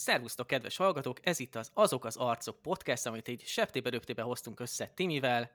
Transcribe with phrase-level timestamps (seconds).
[0.00, 1.18] Szervusztok, kedves hallgatók!
[1.22, 5.50] Ez itt az Azok az Arcok podcast, amit egy septébe-röptébe hoztunk össze Timivel,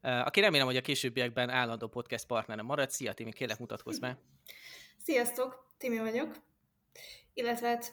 [0.00, 2.90] aki remélem, hogy a későbbiekben állandó podcast partnerem marad.
[2.90, 4.18] Szia, Timi, kérlek mutatkozz be!
[5.04, 6.36] Sziasztok, Timi vagyok.
[7.34, 7.92] Illetve hát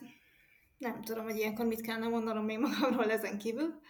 [0.78, 3.80] nem tudom, hogy ilyenkor mit kellene mondanom még magamról ezen kívül.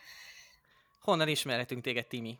[1.00, 2.38] Honnan ismerhetünk téged, Timi?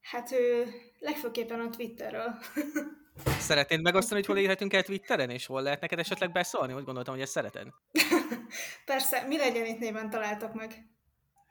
[0.00, 0.66] Hát ő
[0.98, 2.34] legfőképpen a Twitterről.
[3.38, 6.72] Szeretnéd megosztani, hogy hol érhetünk el Twitteren, és hol lehet neked esetleg beszólni?
[6.72, 7.66] Úgy gondoltam, hogy ezt szereted.
[8.84, 10.86] Persze, mi legyen itt néven találtak meg?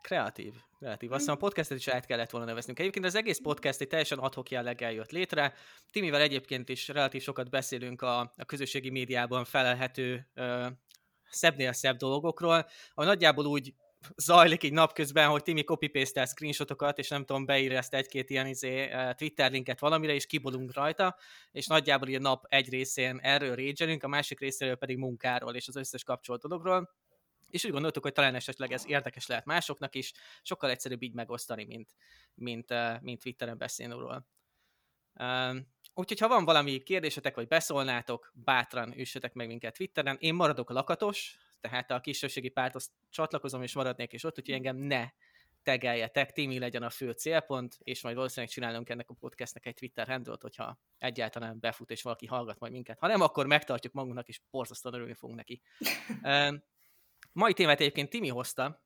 [0.01, 1.11] Kreatív, kreatív.
[1.11, 2.79] Azt hiszem a podcastet is át kellett volna neveznünk.
[2.79, 5.53] Egyébként az egész podcast egy teljesen adhok jelleggel jött létre.
[5.91, 10.67] Timivel egyébként is relatív sokat beszélünk a, a közösségi médiában felelhető ö,
[11.29, 13.73] szebbnél szebb dolgokról, ami nagyjából úgy
[14.15, 18.47] zajlik így napközben, hogy Timi copy paste screenshotokat, és nem tudom, beír ezt egy-két ilyen
[18.47, 21.17] izé, Twitter linket valamire, és kibolunk rajta,
[21.51, 25.75] és nagyjából a nap egy részén erről rage a másik részéről pedig munkáról, és az
[25.75, 26.95] összes kapcsolat dologról.
[27.49, 31.65] És úgy gondoltuk, hogy talán esetleg ez érdekes lehet másoknak is, sokkal egyszerűbb így megosztani,
[31.65, 31.95] mint,
[32.33, 34.25] mint, mint Twitteren beszélni róla.
[35.93, 40.17] Úgyhogy ha van valami kérdésetek, vagy beszólnátok, bátran üssetek meg minket Twitteren.
[40.19, 45.09] Én maradok lakatos, tehát a kisebbségi párthoz csatlakozom, és maradnék is ott, úgyhogy engem ne
[45.63, 50.07] tegeljetek, Timi legyen a fő célpont, és majd valószínűleg csinálunk ennek a podcastnek egy Twitter
[50.07, 52.99] handle hogyha egyáltalán befut, és valaki hallgat majd minket.
[52.99, 55.61] Ha nem, akkor megtartjuk magunknak, és borzasztóan örülni fogunk neki.
[57.31, 58.83] Mai témát egyébként Timi hozta,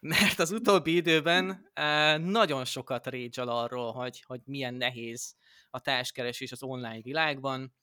[0.00, 1.70] mert az utóbbi időben
[2.18, 5.36] nagyon sokat régyal arról, hogy, hogy milyen nehéz
[5.70, 7.74] a társkeresés az online világban,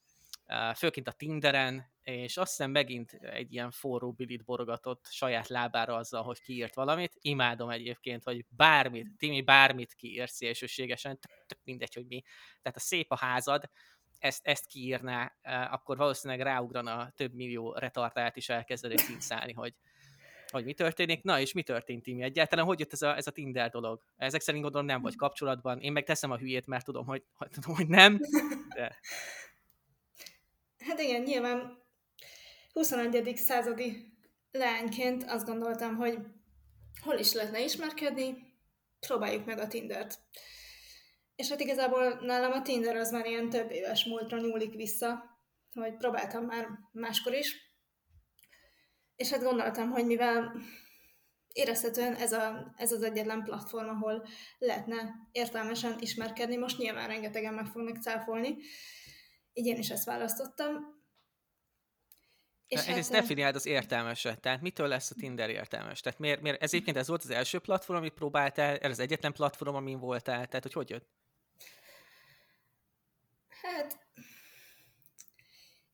[0.76, 6.24] főként a Tinderen, és azt hiszem megint egy ilyen forró bilit borogatott saját lábára azzal,
[6.24, 7.18] hogy kiírt valamit.
[7.22, 12.24] Imádom egyébként, hogy bármit, Timi bármit kiírt szélsőségesen, tök mindegy, hogy mi.
[12.62, 13.70] Tehát a szép a házad,
[14.20, 15.36] ezt, ezt kiírná,
[15.72, 19.74] akkor valószínűleg ráugrana több millió retardát is elkezdenék cincálni, hogy,
[20.48, 21.24] hogy mi történik.
[21.24, 22.24] Na, és mi történt, Timi?
[22.24, 24.02] Egyáltalán hogy jött ez a, ez a Tinder dolog?
[24.18, 25.80] Ezek szerint gondolom nem vagy kapcsolatban.
[25.80, 28.20] Én meg teszem a hülyét, mert tudom, hogy, hogy, tudom, hogy nem.
[28.76, 29.00] De...
[30.80, 31.86] Hát igen, nyilván
[32.78, 33.38] 21.
[33.38, 34.14] századi
[34.52, 36.18] lányként azt gondoltam, hogy
[37.02, 38.54] hol is lehetne ismerkedni,
[39.00, 40.20] próbáljuk meg a Tindert.
[41.36, 45.24] És hát igazából nálam a Tinder az már ilyen több éves múltra nyúlik vissza,
[45.74, 47.56] hogy próbáltam már máskor is.
[49.16, 50.56] És hát gondoltam, hogy mivel
[51.54, 54.28] érezhetően ez, a, ez az egyetlen platform, ahol
[54.58, 58.58] lehetne értelmesen ismerkedni, most nyilván rengetegen meg fognak cáfolni,
[59.54, 60.97] így én is ezt választottam,
[62.68, 66.00] és Egyrészt hát, definiáld az értelmeset, tehát mitől lesz a Tinder értelmes?
[66.00, 69.34] Tehát miért, miért ez egyébként ez volt az első platform, amit próbáltál, ez az egyetlen
[69.34, 71.10] platform, amin voltál, tehát hogy hogy jött?
[73.62, 74.00] Hát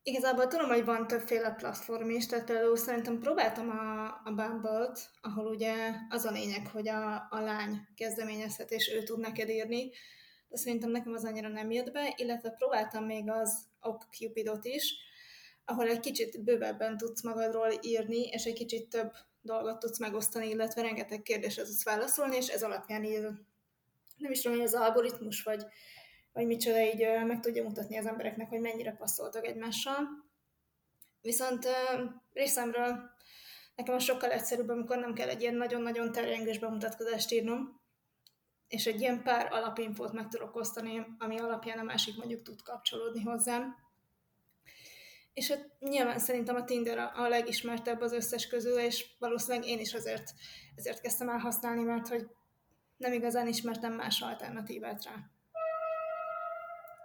[0.04, 5.46] igazából tudom, hogy van többféle platform is, tehát például szerintem próbáltam a, a Bumble-t, ahol
[5.46, 5.76] ugye
[6.10, 9.92] az a lényeg, hogy a, a lány kezdeményezhet, és ő tud neked írni,
[10.48, 14.96] de szerintem nekem az annyira nem jött be, illetve próbáltam még az OkCupidot is,
[15.66, 20.82] ahol egy kicsit bővebben tudsz magadról írni, és egy kicsit több dolgot tudsz megosztani, illetve
[20.82, 23.22] rengeteg kérdésre tudsz válaszolni, és ez alapján így
[24.18, 25.66] nem is tudom, hogy az algoritmus, vagy,
[26.34, 30.08] vagy micsoda így meg tudja mutatni az embereknek, hogy mennyire passzoltak egymással.
[31.22, 31.68] Viszont
[32.34, 33.12] részemről
[33.76, 37.82] nekem a sokkal egyszerűbb, amikor nem kell egy ilyen nagyon-nagyon terjengős bemutatkozást írnom,
[38.68, 43.22] és egy ilyen pár alapinfót meg tudok osztani, ami alapján a másik mondjuk tud kapcsolódni
[43.22, 43.76] hozzám.
[45.34, 49.80] És hát nyilván szerintem a Tinder a, a legismertebb az összes közül, és valószínűleg én
[49.80, 50.34] is azért,
[50.76, 52.28] ezért kezdtem el használni, mert hogy
[52.98, 55.14] nem igazán ismertem más alternatívát rá.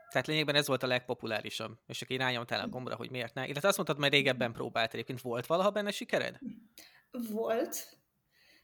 [0.09, 3.47] Tehát lényegben ez volt a legpopulárisabb, és aki rányomtál a gombra, hogy miért ne.
[3.47, 5.21] Illetve azt mondtad, hogy régebben próbált egyébként.
[5.21, 6.39] Volt valaha benne sikered?
[7.11, 7.98] Volt,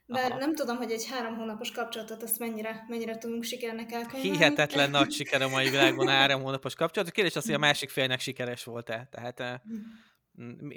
[0.07, 0.39] de Aha.
[0.39, 4.37] nem tudom, hogy egy három hónapos kapcsolatot azt mennyire, mennyire tudunk sikernek elkönyvelni.
[4.37, 7.11] Hihetetlen nagy siker a mai világban a három hónapos kapcsolat.
[7.11, 9.09] Kérdés az, hogy a másik félnek sikeres volt-e.
[9.11, 9.63] Tehát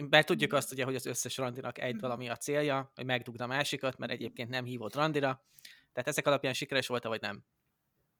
[0.10, 3.48] mert tudjuk azt ugye, hogy az összes randinak egy valami a célja, hogy megdugd a
[3.48, 5.46] másikat, mert egyébként nem hívott randira.
[5.94, 7.44] Tehát ezek alapján sikeres volt-e, vagy nem?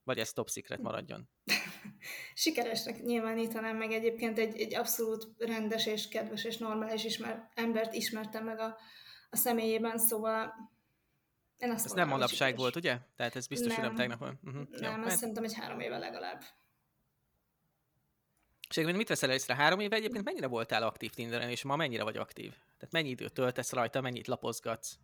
[0.04, 1.30] Vagy ez top secret maradjon?
[2.34, 8.44] Sikeresnek nyilvánítanám meg egyébként egy, egy abszolút rendes és kedves és normális ismer, embert ismertem
[8.44, 8.78] meg a,
[9.30, 10.54] a személyében, szóval
[11.58, 12.98] én azt ez nem manapság volt, ugye?
[13.16, 13.76] Tehát ez biztos, nem.
[13.76, 14.40] hogy nem tegnap van.
[14.44, 14.68] Uh-huh.
[14.70, 15.18] Nem, Jó, azt hát...
[15.18, 16.44] szerintem egy három éve legalább.
[18.70, 19.56] És egyébként mit veszel észre?
[19.56, 22.50] Három éve egyébként mennyire voltál aktív Tinderen, és ma mennyire vagy aktív?
[22.50, 24.98] Tehát mennyi időt töltesz rajta, mennyit lapozgatsz?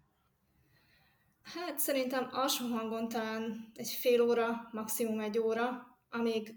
[1.43, 6.55] Hát szerintem alsó hangon talán egy fél óra, maximum egy óra, amíg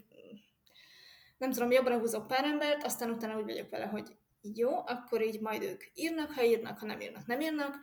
[1.37, 5.39] nem tudom, jobbra húzok pár embert, aztán utána úgy vagyok vele, hogy jó, akkor így
[5.39, 7.75] majd ők írnak, ha írnak, ha nem írnak, nem írnak,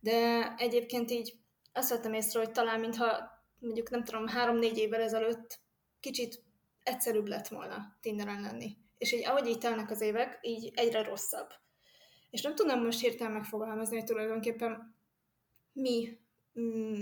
[0.00, 1.32] de egyébként így
[1.74, 5.60] azt vettem észre, hogy talán mintha mondjuk nem tudom, három-négy évvel ezelőtt
[6.00, 6.42] kicsit
[6.82, 8.76] egyszerűbb lett volna Tinderen lenni.
[8.98, 11.48] És így ahogy így telnek az évek, így egyre rosszabb.
[12.30, 14.94] És nem tudom most hirtelen megfogalmazni, hogy tulajdonképpen
[15.72, 16.18] mi,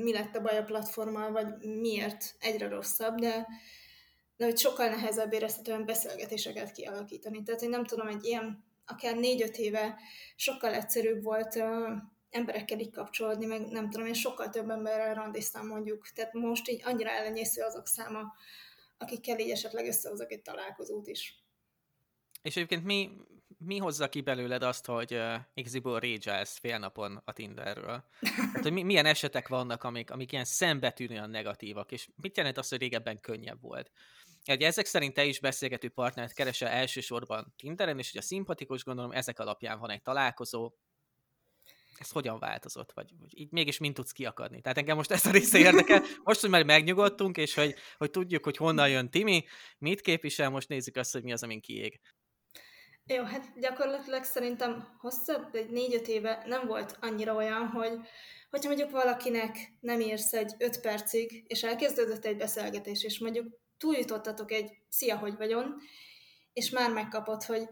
[0.03, 1.47] mi lett a baj a platformmal, vagy
[1.81, 3.47] miért egyre rosszabb, de,
[4.37, 7.43] de hogy sokkal nehezebb érezhetően beszélgetéseket kialakítani.
[7.43, 9.99] Tehát én nem tudom, egy ilyen akár négy-öt éve
[10.37, 11.63] sokkal egyszerűbb volt
[12.33, 16.09] emberekkel így kapcsolódni, meg nem tudom, én sokkal több emberrel randiztam mondjuk.
[16.15, 18.35] Tehát most így annyira ellenyésző azok száma,
[18.99, 21.41] akikkel így esetleg összehozok egy találkozót is.
[22.43, 23.11] És egyébként mi,
[23.59, 28.05] mi hozza ki belőled azt, hogy uh, igaziból rage fél napon a Tinderről?
[28.21, 32.69] Tehát, hogy mi, milyen esetek vannak, amik, amik ilyen szembetűnően negatívak, és mit jelent az,
[32.69, 33.91] hogy régebben könnyebb volt?
[34.51, 39.13] Ugye ezek szerint te is beszélgető partnert keresel elsősorban Tinderen, és hogy a szimpatikus, gondolom
[39.13, 40.73] ezek alapján van egy találkozó,
[41.99, 44.61] ez hogyan változott, vagy, vagy így mégis mint tudsz kiakadni.
[44.61, 46.03] Tehát engem most ezt a része érdekel.
[46.25, 49.45] Most, hogy már megnyugodtunk, és hogy, hogy tudjuk, hogy honnan jön Timi,
[49.79, 52.01] mit képvisel, most nézzük azt, hogy mi az, amin kiég.
[53.07, 57.93] Jó, hát gyakorlatilag szerintem hosszabb, egy négy-öt éve nem volt annyira olyan, hogy
[58.51, 63.47] hogyha mondjuk valakinek nem írsz egy öt percig, és elkezdődött egy beszélgetés, és mondjuk
[63.79, 65.77] túljutottatok egy szia, hogy vagyon,
[66.53, 67.69] és már megkapod, hogy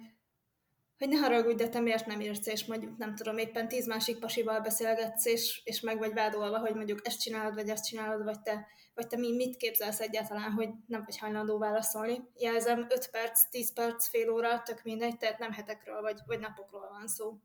[1.01, 4.19] hogy ne haragudj, de te miért nem írsz, és mondjuk nem tudom, éppen tíz másik
[4.19, 8.41] pasival beszélgetsz, és, és meg vagy vádolva, hogy mondjuk ezt csinálod, vagy ezt csinálod, vagy
[8.41, 12.21] te, vagy te mi, mit képzelsz egyáltalán, hogy nem vagy hajlandó válaszolni.
[12.37, 16.89] Jelzem, 5 perc, 10 perc, fél óra, tök mindegy, tehát nem hetekről, vagy, vagy napokról
[16.91, 17.37] van szó.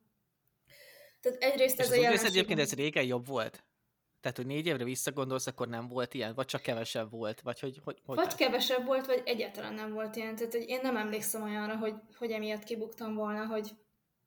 [1.22, 2.28] Tehát egyrészt ez és a jelenség...
[2.28, 3.64] egyébként ez régen jobb volt?
[4.26, 7.80] Tehát, hogy négy évre visszagondolsz, akkor nem volt ilyen, vagy csak kevesebb volt, vagy hogy...
[7.84, 10.36] hogy, hogy vagy kevesebb volt, vagy egyáltalán nem volt ilyen.
[10.36, 13.70] Tehát, hogy én nem emlékszem olyanra, hogy, hogy emiatt kibuktam volna, hogy,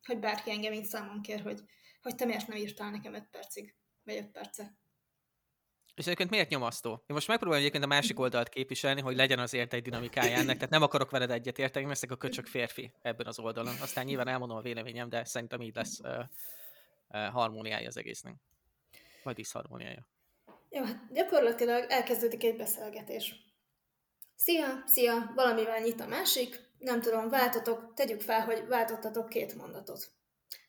[0.03, 1.61] hogy bárki engem így számon kér, hogy,
[2.03, 3.75] hogy te miért nem írtál nekem öt percig,
[4.05, 4.77] vagy öt perce.
[5.95, 6.91] És egyébként miért nyomasztó?
[6.91, 10.71] Én most megpróbálom egyébként a másik oldalt képviselni, hogy legyen azért egy dinamikája ennek, tehát
[10.71, 13.75] nem akarok veled egyet érteni, mert a köcsök férfi ebben az oldalon.
[13.81, 16.19] Aztán nyilván elmondom a véleményem, de szerintem így lesz uh,
[17.09, 18.35] uh, harmóniája az egésznek
[19.23, 20.06] vagy diszharmóniája.
[20.70, 23.35] Jó, hát gyakorlatilag elkezdődik egy beszélgetés.
[24.37, 30.12] Szia, szia, valamivel nyit a másik, nem tudom, váltotok, tegyük fel, hogy váltottatok két mondatot.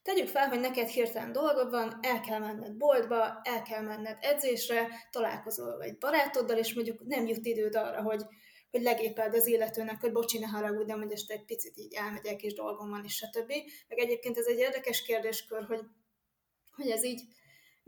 [0.01, 4.87] Tegyük fel, hogy neked hirtelen dolgod van, el kell menned boltba, el kell menned edzésre,
[5.11, 8.23] találkozol egy barátoddal, és mondjuk nem jut időd arra, hogy,
[8.71, 12.41] hogy legépeld az illetőnek, hogy bocsi, ne haragudj, de hogy este egy picit így elmegyek,
[12.41, 13.53] és dolgom van, és stb.
[13.87, 15.81] Meg egyébként ez egy érdekes kérdéskör, hogy,
[16.75, 17.21] hogy ez így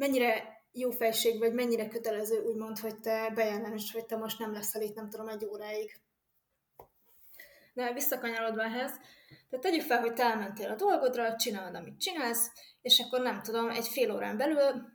[0.01, 4.81] mennyire jó fejség, vagy mennyire kötelező úgymond, hogy te bejelents, hogy te most nem leszel
[4.81, 5.99] itt, nem tudom, egy óráig.
[7.73, 8.91] De visszakanyarodva ehhez,
[9.49, 12.51] tehát tegyük fel, hogy te elmentél a dolgodra, csinálod, amit csinálsz,
[12.81, 14.89] és akkor nem tudom, egy fél órán belül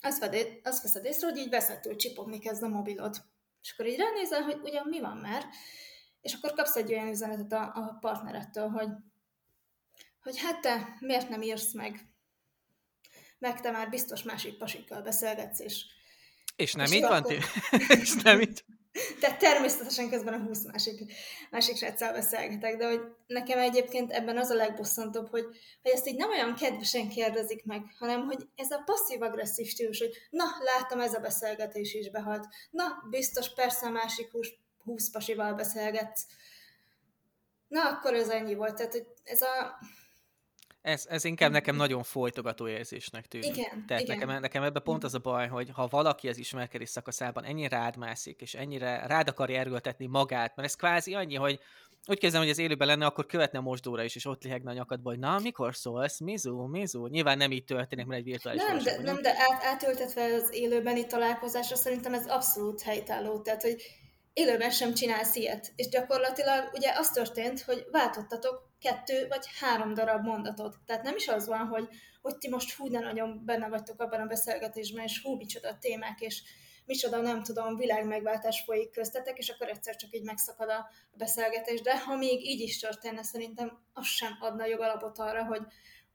[0.00, 3.16] azt, vedd, azt veszed észre, hogy így veszettől csipogni kezd a mobilod.
[3.62, 5.44] És akkor így ránézel, hogy ugyan mi van már,
[6.20, 8.88] és akkor kapsz egy olyan üzenetet a, a partnerettől, hogy,
[10.22, 12.15] hogy hát te miért nem írsz meg
[13.46, 15.84] meg te már biztos másik pasikkal beszélgetsz, és...
[16.56, 17.22] És nem és így van?
[17.22, 17.36] Akkor...
[18.00, 18.64] és nem így
[19.20, 21.12] tehát természetesen közben a 20 másik,
[21.50, 25.44] másik sráccal beszélgetek, de hogy nekem egyébként ebben az a legbosszantóbb, hogy,
[25.82, 30.10] hogy ezt így nem olyan kedvesen kérdezik meg, hanem hogy ez a passzív-agresszív stílus, hogy
[30.30, 32.46] na, látom, ez a beszélgetés is behalt.
[32.70, 34.48] Na, biztos, persze a másik 20,
[34.84, 36.26] 20 pasival beszélgetsz.
[37.68, 38.74] Na, akkor ez ennyi volt.
[38.74, 39.78] Tehát, hogy ez a
[40.86, 43.56] ez, ez inkább nekem nagyon folytogató érzésnek tűnik.
[43.56, 44.18] Igen, Tehát igen.
[44.18, 47.96] Nekem, nekem ebben pont az a baj, hogy ha valaki az ismerkedés szakaszában ennyire rád
[47.96, 51.60] mászik, és ennyire rád akarja erőltetni magát, mert ez kvázi annyi, hogy
[52.08, 54.74] úgy kezdem, hogy az élőben lenne, akkor követne a mosdóra is, és ott lihegne a
[54.74, 57.06] nyakadba, hogy na, mikor szólsz, Mizu, Mizu.
[57.06, 61.06] Nyilván nem így történik, mert egy virtuális Nem, de, nem, de át, átöltetve az élőbeni
[61.06, 63.40] találkozásra szerintem ez abszolút helytálló.
[63.40, 63.82] Tehát, hogy
[64.32, 65.72] élőben sem csinálsz ilyet.
[65.76, 70.76] És gyakorlatilag ugye az történt, hogy váltottatok kettő vagy három darab mondatot.
[70.86, 71.88] Tehát nem is az van, hogy,
[72.22, 76.20] hogy ti most hú, de nagyon benne vagytok abban a beszélgetésben, és hú, micsoda témák,
[76.20, 76.42] és
[76.86, 81.80] micsoda, nem tudom, világ megváltás folyik köztetek, és akkor egyszer csak így megszakad a beszélgetés.
[81.80, 85.62] De ha még így is történne, szerintem az sem adna jogalapot arra, hogy,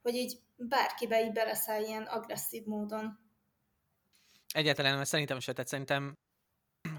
[0.01, 3.19] hogy így bárkibe így beleszáll ilyen agresszív módon.
[4.53, 6.17] Egyáltalán, mert szerintem se, tehát szerintem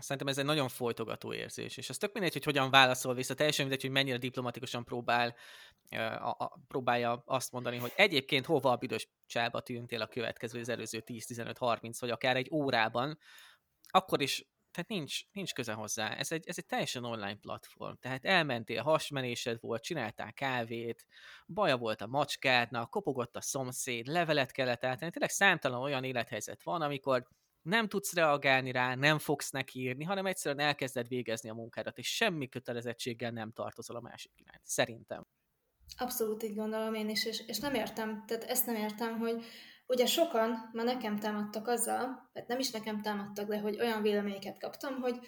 [0.01, 3.67] szerintem ez egy nagyon folytogató érzés, és az tök mindegy, hogy hogyan válaszol vissza, teljesen
[3.67, 5.35] mindegy, hogy mennyire diplomatikusan próbál,
[5.91, 10.69] a, a, próbálja azt mondani, hogy egyébként hova a büdös csába tűntél a következő, az
[10.69, 13.19] előző 10-15-30, vagy akár egy órában,
[13.89, 16.15] akkor is tehát nincs, nincs köze hozzá.
[16.15, 17.95] Ez egy, ez egy teljesen online platform.
[18.01, 21.07] Tehát elmentél, hasmenésed volt, csináltál kávét,
[21.47, 25.11] baja volt a macskádnak, kopogott a szomszéd, levelet kellett áttenni.
[25.11, 27.29] Tényleg számtalan olyan élethelyzet van, amikor
[27.62, 32.14] nem tudsz reagálni rá, nem fogsz neki írni, hanem egyszerűen elkezded végezni a munkádat, és
[32.14, 34.62] semmi kötelezettséggel nem tartozol a másik irányt.
[34.64, 35.26] Szerintem.
[35.97, 39.45] Abszolút így gondolom én is, és, és nem értem, tehát ezt nem értem, hogy
[39.87, 44.59] ugye sokan ma nekem támadtak azzal, tehát nem is nekem támadtak, de hogy olyan véleményeket
[44.59, 45.19] kaptam, hogy,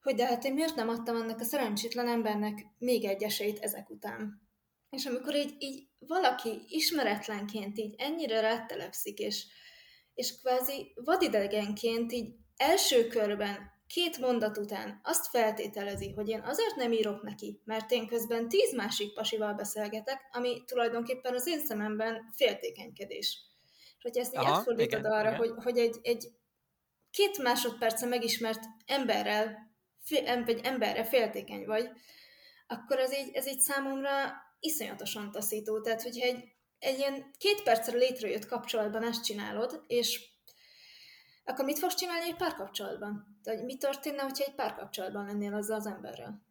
[0.00, 3.90] hogy de hát én miért nem adtam annak a szerencsétlen embernek még egy esélyt ezek
[3.90, 4.48] után.
[4.90, 9.46] És amikor így, így valaki ismeretlenként így ennyire rátelepszik, és,
[10.16, 16.92] és kvázi vadidegenként így első körben két mondat után azt feltételezi, hogy én azért nem
[16.92, 23.40] írok neki, mert én közben tíz másik pasival beszélgetek, ami tulajdonképpen az én szememben féltékenykedés.
[23.96, 25.36] És hogyha ezt Aha, átfordítod igen, arra, igen.
[25.36, 26.28] Hogy, hogy egy, egy
[27.10, 29.56] két másodperce megismert emberrel,
[30.02, 31.88] fél, egy emberre féltékeny vagy,
[32.66, 34.10] akkor ez így, ez így számomra
[34.60, 35.80] iszonyatosan taszító.
[35.80, 40.34] Tehát, hogyha egy, egy ilyen két percre létrejött kapcsolatban ezt csinálod, és
[41.44, 43.38] akkor mit fogsz csinálni egy párkapcsolatban?
[43.42, 46.44] Tehát mi történne, hogyha egy párkapcsolatban lennél azzal az emberrel?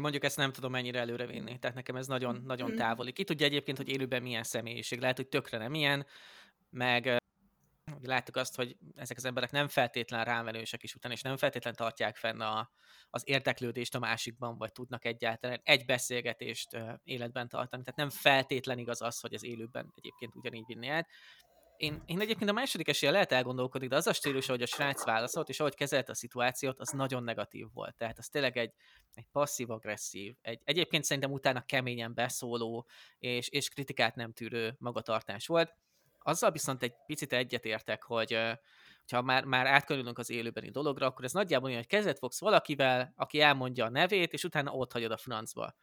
[0.00, 2.76] Mondjuk ezt nem tudom mennyire előre vinni, tehát nekem ez nagyon, nagyon mm.
[2.76, 3.12] távoli.
[3.12, 6.06] Ki tudja egyébként, hogy élőben milyen személyiség, lehet, hogy tökre nem ilyen,
[6.70, 7.21] meg
[8.06, 12.16] láttuk azt, hogy ezek az emberek nem feltétlen rámenősek is utána, és nem feltétlen tartják
[12.16, 12.70] fenn a,
[13.10, 16.68] az érdeklődést a másikban, vagy tudnak egyáltalán egy beszélgetést
[17.04, 17.82] életben tartani.
[17.82, 21.08] Tehát nem feltétlen igaz az, hogy az élőben egyébként ugyanígy vinni át
[21.82, 25.04] én, én egyébként a második esélye lehet elgondolkodni, de az a stílus, hogy a srác
[25.04, 27.96] válaszolt, és ahogy kezelte a szituációt, az nagyon negatív volt.
[27.96, 28.72] Tehát az tényleg egy,
[29.14, 32.86] egy passzív-agresszív, egy, egyébként szerintem utána keményen beszóló,
[33.18, 35.76] és, és kritikát nem tűrő magatartás volt.
[36.22, 38.38] Azzal viszont egy picit egyetértek, hogy
[39.12, 43.12] ha már, már átkörülünk az élőbeni dologra, akkor ez nagyjából olyan, hogy kezet fogsz valakivel,
[43.16, 45.74] aki elmondja a nevét, és utána ott hagyod a francba.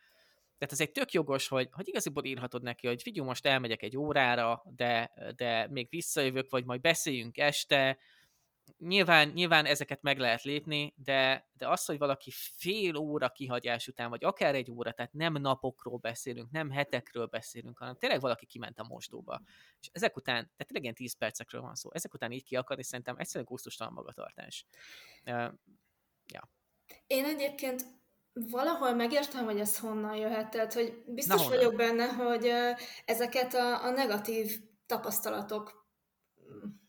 [0.57, 3.97] Tehát ez egy tök jogos, hogy, hogy igaziból írhatod neki, hogy figyelj, most elmegyek egy
[3.97, 7.97] órára, de, de még visszajövök, vagy majd beszéljünk este.
[8.77, 14.09] Nyilván, nyilván ezeket meg lehet lépni, de, de az, hogy valaki fél óra kihagyás után,
[14.09, 18.79] vagy akár egy óra, tehát nem napokról beszélünk, nem hetekről beszélünk, hanem tényleg valaki kiment
[18.79, 19.41] a mosdóba.
[19.81, 23.17] És ezek után, tehát tényleg ilyen 10 percekről van szó, ezek után így kiakadni szerintem
[23.17, 24.65] egyszerűen gusztustalan magatartás.
[25.25, 25.53] Uh,
[26.25, 26.49] ja.
[27.07, 27.85] Én egyébként
[28.33, 32.51] valahol megértem, hogy ez honnan jöhet, tehát hogy biztos Na, vagyok benne, hogy
[33.05, 35.87] ezeket a, a negatív tapasztalatok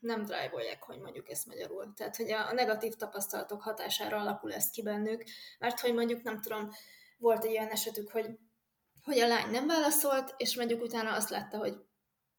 [0.00, 1.92] nem drive hogy mondjuk ezt magyarul.
[1.96, 5.24] Tehát, hogy a, negatív tapasztalatok hatására alakul ezt ki bennük,
[5.58, 6.70] mert hogy mondjuk nem tudom,
[7.18, 8.26] volt egy olyan esetük, hogy,
[9.02, 11.76] hogy a lány nem válaszolt, és mondjuk utána azt látta, hogy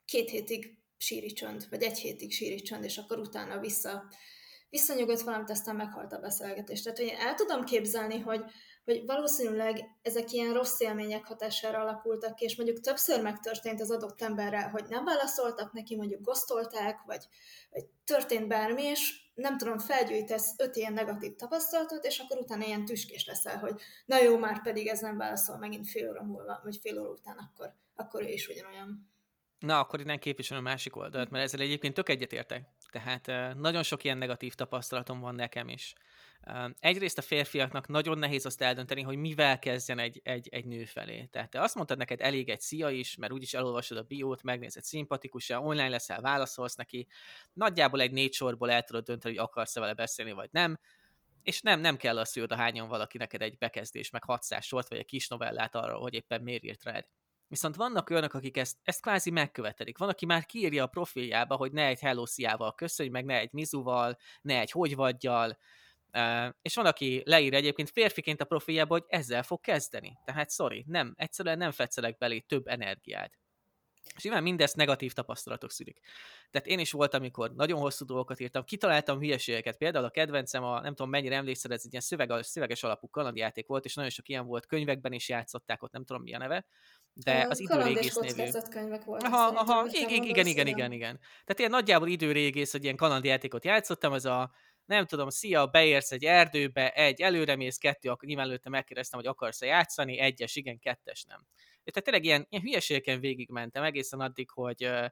[0.06, 4.04] két hétig síri csönd, vagy egy hétig síri csönd, és akkor utána vissza,
[4.70, 6.82] visszanyugodt valamit, aztán meghalt a beszélgetés.
[6.82, 8.44] Tehát, hogy én el tudom képzelni, hogy,
[8.92, 14.22] hogy valószínűleg ezek ilyen rossz élmények hatására alakultak ki, és mondjuk többször megtörtént az adott
[14.22, 17.26] emberrel, hogy nem válaszoltak neki, mondjuk gosztolták, vagy,
[17.72, 22.86] vagy történt bármi, és nem tudom, felgyűjtesz öt ilyen negatív tapasztalatot, és akkor utána ilyen
[22.86, 26.78] tüskés leszel, hogy na jó, már pedig ez nem válaszol megint fél óra múlva, vagy
[26.82, 29.10] fél óra után, akkor, akkor ő is ugyanolyan.
[29.60, 32.68] Na, akkor innen képviselem a másik oldalt, mert ezzel egyébként tök egyetértek.
[32.92, 35.94] Tehát nagyon sok ilyen negatív tapasztalatom van nekem is.
[36.80, 41.26] Egyrészt a férfiaknak nagyon nehéz azt eldönteni, hogy mivel kezdjen egy, egy, egy nő felé.
[41.26, 44.84] Tehát te azt mondtad neked elég egy szia is, mert úgyis elolvasod a biót, megnézed
[44.84, 47.08] szimpatikusan, online leszel, válaszolsz neki,
[47.54, 50.80] nagyjából egy négy sorból el tudod dönteni, hogy akarsz-e vele beszélni, vagy nem,
[51.44, 54.90] és nem, nem kell az, hogy oda hányan valaki neked egy bekezdés, meg 600 sort,
[54.90, 57.06] vagy egy kis novellát arról, hogy éppen miért írt rád.
[57.48, 59.98] Viszont vannak olyanok, akik ezt, ezt kvázi megkövetelik.
[59.98, 62.24] Van, aki már kiírja a profiljába, hogy ne egy hello
[62.76, 65.58] köszönj, meg ne egy mizuval, ne egy hogy vagyjal,
[66.62, 70.18] és van, aki leír egyébként férfiként a profiljába, hogy ezzel fog kezdeni.
[70.26, 73.40] Tehát sorry, nem, egyszerűen nem fetszelek belé több energiát.
[74.16, 76.00] És nyilván mindezt negatív tapasztalatok szülik.
[76.52, 79.78] Tehát én is voltam, amikor nagyon hosszú dolgokat írtam, kitaláltam hülyeségeket.
[79.78, 83.68] Például a kedvencem, a, nem tudom mennyire emlékszel, ez egy ilyen szöveg, szöveges alapú kalandjáték
[83.68, 86.66] volt, és nagyon sok ilyen volt, könyvekben is játszották, ott nem tudom mi a neve,
[87.14, 88.52] de az időrégész névű.
[88.70, 89.24] könyvek volt.
[89.24, 91.20] Aha, aha, igen, igen, igen, igen, igen, igen.
[91.20, 94.52] Tehát ilyen nagyjából időrégész, hogy ilyen kalandjátékot játszottam, ez a
[94.92, 99.66] nem tudom, szia, beérsz egy erdőbe, egy, előremész, kettő, akkor nyilván előtte megkérdeztem, hogy akarsz-e
[99.66, 101.46] játszani, egyes, igen, kettes, nem.
[101.84, 105.06] Tehát tényleg ilyen, ilyen hülyeségeken végigmentem egészen addig, hogy uh,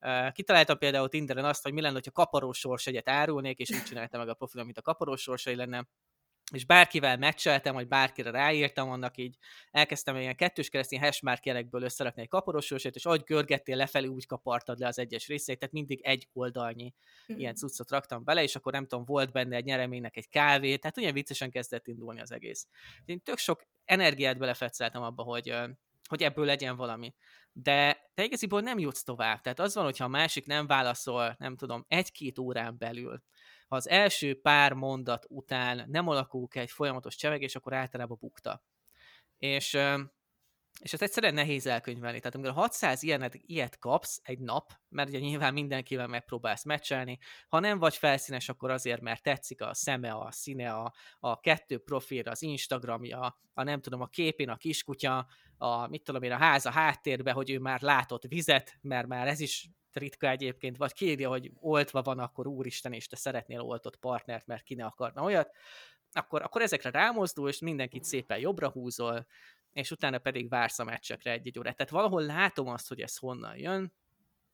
[0.00, 4.20] uh, kitaláltam például Tinderen azt, hogy mi lenne, ha kaparós egyet árulnék, és úgy csináltam
[4.20, 5.86] meg a profilom, mint a kaparós sorsai lenne.
[6.52, 9.36] És bárkivel meccseltem, vagy bárkire ráírtam, annak így
[9.70, 14.78] elkezdtem ilyen kettős keresztény hashmark jelekből összerakni egy kaporosósét, és ahogy görgettél lefelé, úgy kapartad
[14.78, 16.94] le az egyes részeit, tehát mindig egy oldalnyi
[17.32, 17.38] mm.
[17.38, 20.98] ilyen cuccot raktam bele, és akkor nem tudom, volt benne egy nyereménynek egy kávé, tehát
[20.98, 22.66] olyan viccesen kezdett indulni az egész.
[23.04, 25.54] Én tök sok energiát belefetszeltem abba, hogy,
[26.08, 27.14] hogy ebből legyen valami.
[27.52, 29.40] De te igaziból nem jutsz tovább.
[29.40, 33.22] Tehát az van, hogyha a másik nem válaszol, nem tudom, egy-két órán belül,
[33.68, 38.62] ha az első pár mondat után nem alakul ki egy folyamatos csevegés, akkor általában bukta.
[39.38, 39.78] És,
[40.82, 42.18] és ez egyszerűen nehéz elkönyvelni.
[42.18, 47.18] Tehát amikor 600 ilyenet, ilyet kapsz egy nap, mert ugye nyilván mindenkivel megpróbálsz meccselni,
[47.48, 51.78] ha nem vagy felszínes, akkor azért, mert tetszik a szeme, a színe, a, a kettő
[51.78, 55.26] profil, az Instagramja, a nem tudom, a képén a kiskutya,
[55.58, 59.26] a mit tudom én, a ház a háttérbe, hogy ő már látott vizet, mert már
[59.26, 63.96] ez is ritka egyébként, vagy kírja, hogy oltva van, akkor úristen, és te szeretnél oltott
[63.96, 65.50] partnert, mert ki ne akarna olyat,
[66.12, 69.26] akkor, akkor ezekre rámozdul, és mindenkit szépen jobbra húzol,
[69.76, 71.76] és utána pedig vársz a meccsekre egy-egy órát.
[71.76, 73.92] Tehát valahol látom azt, hogy ez honnan jön,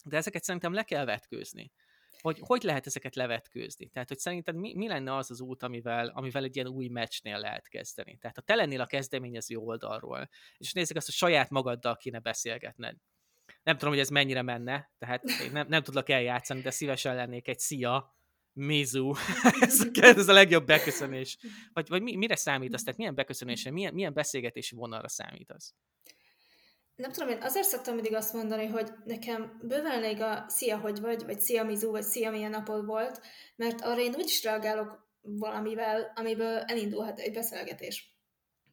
[0.04, 1.72] de ezeket szerintem le kell vetkőzni.
[2.20, 3.88] Hogy hogy lehet ezeket levetkőzni?
[3.88, 7.38] Tehát, hogy szerinted mi, mi lenne az az út, amivel, amivel egy ilyen új meccsnél
[7.38, 8.16] lehet kezdeni?
[8.16, 12.96] Tehát, ha te lennél a kezdeményező oldalról, és nézzük azt, hogy saját magaddal kéne beszélgetned,
[13.62, 17.48] nem tudom, hogy ez mennyire menne, tehát én nem, nem tudlak eljátszani, de szívesen lennék
[17.48, 18.16] egy szia,
[18.52, 19.12] Mizu,
[19.60, 21.38] ez, ez a legjobb beköszönés.
[21.72, 22.82] Vagy, vagy mire számítasz?
[22.82, 25.74] Tehát milyen beköszönésre, milyen, milyen beszélgetési vonalra számítasz?
[26.96, 31.00] Nem tudom, én azért szoktam mindig azt mondani, hogy nekem bőven elég a szia, hogy
[31.00, 33.20] vagy, vagy szia, Mizu, vagy szia, milyen napod volt,
[33.56, 38.16] mert arra én úgy is reagálok valamivel, amiből elindulhat egy beszélgetés.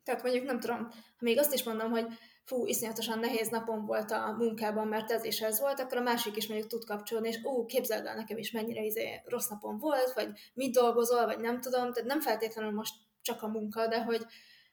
[0.03, 2.05] Tehát mondjuk nem tudom, ha még azt is mondom, hogy
[2.49, 6.35] fú, iszonyatosan nehéz napom volt a munkában, mert ez is ez volt, akkor a másik
[6.35, 10.13] is mondjuk tud kapcsolni, és ó, képzeld el nekem is mennyire izé rossz napom volt,
[10.13, 14.25] vagy mit dolgozol, vagy nem tudom, tehát nem feltétlenül most csak a munka, de hogy,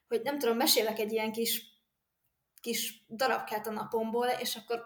[0.07, 1.61] hogy nem tudom, mesélek egy ilyen kis,
[2.61, 4.83] kis darabkát a napomból, és akkor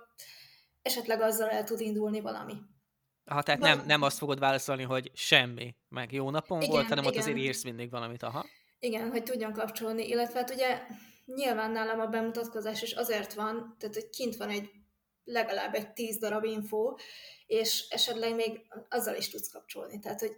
[0.81, 2.53] esetleg azzal el tud indulni valami.
[3.25, 7.03] Ha tehát nem, nem azt fogod válaszolni, hogy semmi, meg jó napom igen, volt, hanem
[7.03, 7.15] igen.
[7.15, 8.45] ott azért írsz mindig valamit, aha.
[8.79, 10.81] Igen, hogy tudjon kapcsolni, illetve hát ugye
[11.25, 14.70] nyilván nálam a bemutatkozás is azért van, tehát hogy kint van egy
[15.24, 16.96] legalább egy tíz darab info,
[17.46, 20.00] és esetleg még azzal is tudsz kapcsolni.
[20.00, 20.36] Tehát, hogy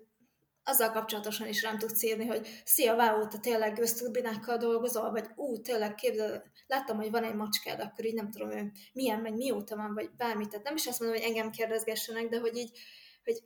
[0.64, 5.62] azzal kapcsolatosan is rám tudsz írni, hogy szia, wow, te tényleg gőzturbinákkal dolgozol, vagy ú,
[5.62, 9.76] tényleg képzel, láttam, hogy van egy macskád, akkor így nem tudom, hogy milyen, meg mióta
[9.76, 10.50] van, vagy bármit.
[10.50, 12.80] Tehát nem is azt mondom, hogy engem kérdezgessenek, de hogy így,
[13.24, 13.44] hogy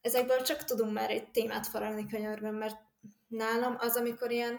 [0.00, 2.76] ezekből csak tudunk már egy témát faragni könyörgön, mert
[3.28, 4.58] nálam az, amikor ilyen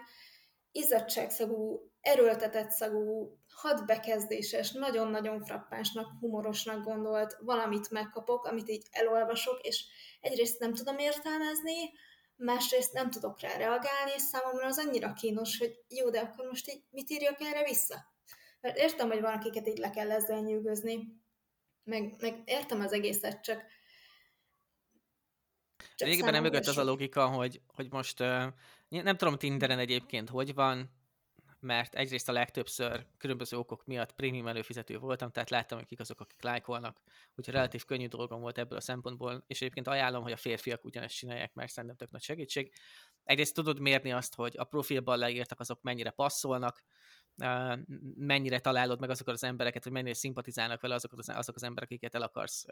[0.72, 9.84] izzadságszagú erőltetett szagú, hadbekezdéses, nagyon-nagyon frappánsnak, humorosnak gondolt valamit megkapok, amit így elolvasok, és
[10.20, 11.90] egyrészt nem tudom értelmezni,
[12.36, 16.70] másrészt nem tudok rá reagálni, és számomra az annyira kínos, hogy jó, de akkor most
[16.70, 18.08] így mit írjak erre vissza?
[18.60, 21.20] Mert értem, hogy van, akiket így le kell ezzel nyűgözni,
[21.84, 23.62] meg, meg értem az egészet, csak
[25.96, 28.18] Végében nem mögött az a logika, hogy, hogy most
[28.88, 30.90] nem tudom Tinderen egyébként hogy van,
[31.60, 36.20] mert egyrészt a legtöbbször különböző okok miatt prémium előfizető voltam, tehát láttam, hogy kik azok,
[36.20, 37.00] akik lájkolnak,
[37.34, 41.14] úgyhogy relatív könnyű dolgom volt ebből a szempontból, és egyébként ajánlom, hogy a férfiak ugyanezt
[41.14, 42.72] csinálják, mert szerintem tök nagy segítség.
[43.24, 46.84] Egyrészt tudod mérni azt, hogy a profilban leírtak azok mennyire passzolnak,
[48.14, 51.90] mennyire találod meg azokat az embereket, hogy mennyire szimpatizálnak vele azok az, azok az emberek,
[51.90, 52.64] akiket el akarsz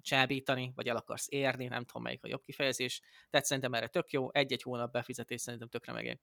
[0.00, 3.00] csábítani, vagy el akarsz érni, nem tudom melyik a jobb kifejezés.
[3.30, 6.18] Tehát szerintem erre tök jó, egy-egy hónap befizetés szerintem tökre megér.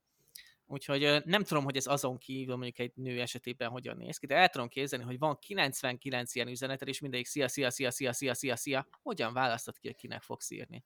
[0.69, 4.35] Úgyhogy nem tudom, hogy ez azon kívül mondjuk egy nő esetében hogyan néz ki, de
[4.35, 8.33] el tudom képzelni, hogy van 99 ilyen üzeneted, és mindegyik szia, szia, szia, szia, szia,
[8.33, 10.85] szia, szia, hogyan választod ki, kinek fogsz írni.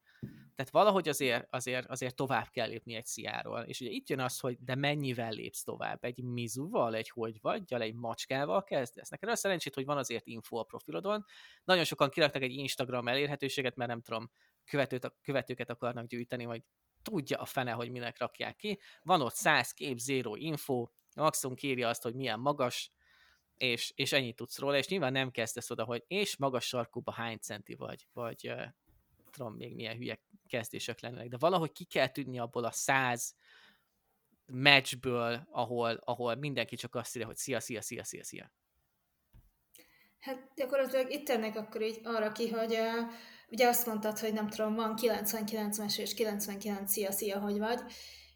[0.55, 3.59] Tehát valahogy azért, azért, azért tovább kell lépni egy sziáról.
[3.59, 6.03] És ugye itt jön az, hogy de mennyivel lépsz tovább?
[6.03, 9.09] Egy mizuval, egy hogy vagy, egy macskával kezdesz?
[9.09, 11.25] Neked az szerencsét, hogy van azért info a profilodon.
[11.63, 14.31] Nagyon sokan kiraktak egy Instagram elérhetőséget, mert nem tudom,
[14.65, 16.63] követőt, követőket akarnak gyűjteni, vagy
[17.01, 18.79] tudja a fene, hogy minek rakják ki.
[19.03, 22.91] Van ott 100 kép, zero info, maximum kírja azt, hogy milyen magas,
[23.57, 27.37] és, és ennyit tudsz róla, és nyilván nem kezdesz oda, hogy és magas sarkúba hány
[27.37, 28.63] centi vagy, vagy uh,
[29.31, 33.35] tudom még milyen hülye kezdések lennének, de valahogy ki kell tűnni abból a száz
[34.45, 38.51] matchből, ahol, ahol mindenki csak azt írja, hogy szia, szia, szia, szia, szia.
[40.19, 43.13] Hát gyakorlatilag itt tennek akkor így arra ki, hogy uh,
[43.51, 47.79] ugye azt mondtad, hogy nem tudom, van 99-es és 99 szia, szia, hogy vagy,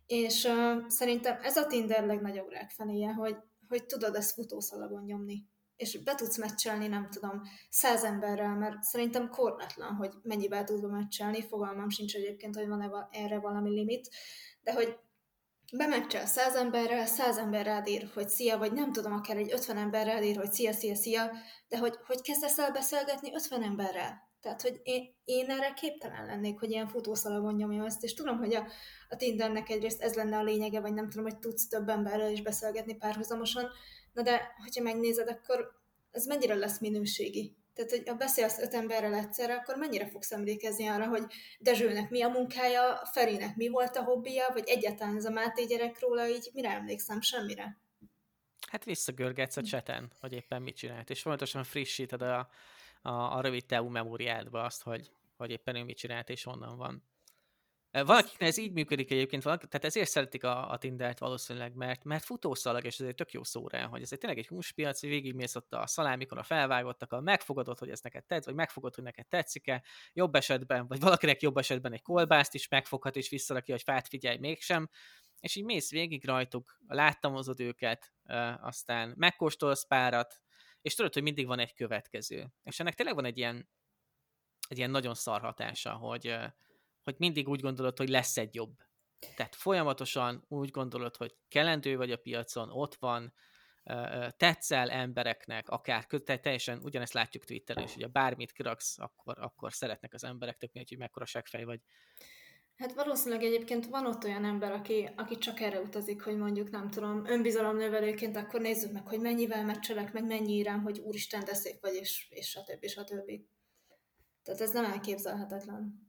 [0.06, 3.36] és uh, szerintem ez a Tinder legnagyobb rákfenéje, hogy,
[3.68, 5.44] hogy tudod ezt futószalagon nyomni.
[5.76, 11.48] És be tudsz meccselni, nem tudom, száz emberrel, mert szerintem korlátlan, hogy mennyivel tudva meccselni,
[11.48, 14.10] fogalmam sincs egyébként, hogy van-e erre valami limit,
[14.62, 14.98] de hogy
[15.74, 19.78] bemeccel száz emberrel, száz ember rád ír, hogy szia, vagy nem tudom, akár egy ötven
[19.78, 21.32] ember rád ír, hogy szia, szia, szia,
[21.68, 24.26] de hogy, hogy kezdesz el beszélgetni ötven emberrel?
[24.46, 28.54] Tehát, hogy én, én erre képtelen lennék, hogy ilyen futószalagon nyomjam ezt, és tudom, hogy
[28.54, 28.68] a,
[29.10, 32.42] a Tindernek egyrészt ez lenne a lényege, vagy nem tudom, hogy tudsz több emberrel is
[32.42, 33.70] beszélgetni párhuzamosan,
[34.14, 35.72] na de, hogyha megnézed, akkor
[36.12, 37.56] ez mennyire lesz minőségi?
[37.74, 41.24] Tehát, hogy ha beszélsz öt emberrel egyszerre, akkor mennyire fogsz emlékezni arra, hogy
[41.60, 46.00] Dezsőnek mi a munkája, Ferinek mi volt a hobbija, vagy egyáltalán ez a Máté gyerek
[46.00, 47.22] róla, így mire emlékszem?
[47.22, 47.78] Semmire.
[48.68, 52.50] Hát visszagörgetsz a cseten, hogy éppen mit csinált, és folyamatosan frissíted a,
[53.06, 57.04] a, a rövid távú memóriádba azt, hogy, hogy éppen ő mit csinált, és honnan van.
[57.92, 62.24] Valakiknek ez így működik egyébként, valaki, tehát ezért szeretik a, a Tindert valószínűleg, mert, mert
[62.24, 65.56] futószalag, és ez egy tök jó szó hogy ez egy tényleg egy húspiac, hogy végigmész
[65.56, 69.28] ott a szalámikon, a felvágottak, a megfogadod, hogy ez neked tetsz, vagy megfogod, hogy neked
[69.28, 74.08] tetszik-e, jobb esetben, vagy valakinek jobb esetben egy kolbászt is megfoghat, és visszarakja, hogy fát
[74.08, 74.90] figyelj mégsem,
[75.40, 78.14] és így mész végig rajtuk, láttamozod őket,
[78.62, 80.45] aztán megkóstolsz párat,
[80.86, 82.48] és tudod, hogy mindig van egy következő.
[82.64, 83.70] És ennek tényleg van egy ilyen,
[84.68, 86.36] egy ilyen nagyon szar hatása, hogy,
[87.04, 88.78] hogy mindig úgy gondolod, hogy lesz egy jobb.
[89.36, 93.34] Tehát folyamatosan úgy gondolod, hogy kelendő vagy a piacon, ott van,
[94.38, 100.14] tetszel embereknek, akár teljesen ugyanezt látjuk Twitteren is, hogy a bármit kiraksz, akkor, akkor szeretnek
[100.14, 101.80] az emberek, tök hogy mekkora segfej vagy.
[102.78, 106.90] Hát valószínűleg egyébként van ott olyan ember, aki, aki csak erre utazik, hogy mondjuk nem
[106.90, 111.82] tudom, önbizalomnövelőként, akkor nézzük meg, hogy mennyivel megcselek, meg mennyi írám, hogy úristen, de szép
[111.82, 112.86] vagy, és, és stb.
[112.86, 113.32] stb.
[114.44, 116.04] Tehát ez nem elképzelhetetlen.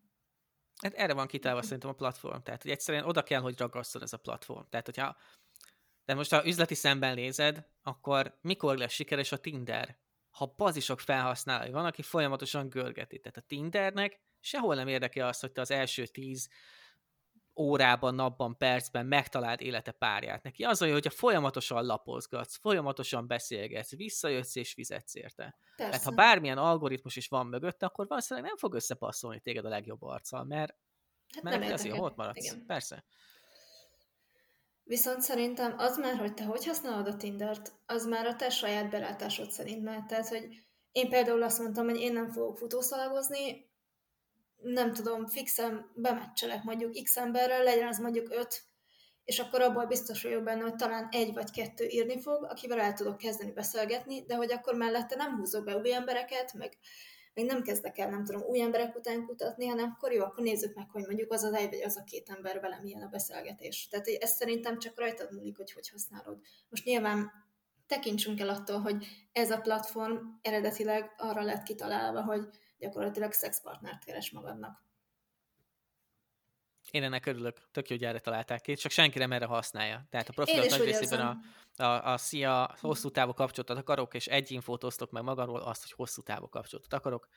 [0.83, 2.43] Hát erre van kitálva szerintem a platform.
[2.43, 4.67] Tehát, hogy egyszerűen oda kell, hogy ragasszon ez a platform.
[4.69, 5.17] Tehát, hogyha
[6.05, 9.99] de most ha üzleti szemben nézed, akkor mikor lesz sikeres a Tinder?
[10.31, 13.19] Ha bazisok felhasználói van, aki folyamatosan görgeti.
[13.19, 16.49] Tehát a Tindernek sehol nem érdekel az, hogy te az első tíz
[17.57, 20.43] órában, napban, percben megtalált élete párját.
[20.43, 25.59] Neki az olyan, hogyha folyamatosan lapozgatsz, folyamatosan beszélgetsz, visszajössz és fizetsz érte.
[25.77, 25.93] Persze.
[25.93, 30.03] Hát ha bármilyen algoritmus is van mögötte, akkor valószínűleg nem fog összepasszolni téged a legjobb
[30.03, 30.75] arccal, mert,
[31.35, 32.45] hát mert nem teszi, ott maradsz.
[32.45, 32.67] Igen.
[32.67, 33.05] Persze.
[34.83, 38.91] Viszont szerintem az már, hogy te hogy használod a Tindert, az már a te saját
[38.91, 43.71] belátásod szerint mert Tehát, hogy én például azt mondtam, hogy én nem fogok futószalagozni,
[44.73, 48.65] nem tudom, fixen bemeccselek mondjuk x emberrel, legyen az mondjuk öt,
[49.25, 52.93] és akkor abból biztos vagyok benne, hogy talán egy vagy kettő írni fog, akivel el
[52.93, 56.79] tudok kezdeni beszélgetni, de hogy akkor mellette nem húzok be új embereket, meg,
[57.35, 60.75] meg nem kezdek el, nem tudom, új emberek után kutatni, hanem akkor jó, akkor nézzük
[60.75, 63.89] meg, hogy mondjuk az az egy vagy az a két ember velem milyen a beszélgetés.
[63.89, 66.39] Tehát ez szerintem csak rajtad múlik, hogy hogy használod.
[66.69, 67.31] Most nyilván
[67.87, 74.31] tekintsünk el attól, hogy ez a platform eredetileg arra lett kitalálva, hogy gyakorlatilag szexpartnert keres
[74.31, 74.85] magadnak.
[76.91, 80.07] Én ennek örülök, tök jó, hogy erre találták ki, csak senki nem erre használja.
[80.11, 81.37] Tehát a profilok nagy részében a,
[81.83, 85.93] a, a szia, hosszú távú kapcsolatot akarok, és egy infót osztok meg magamról, azt, hogy
[85.93, 87.29] hosszú távú kapcsolatot akarok.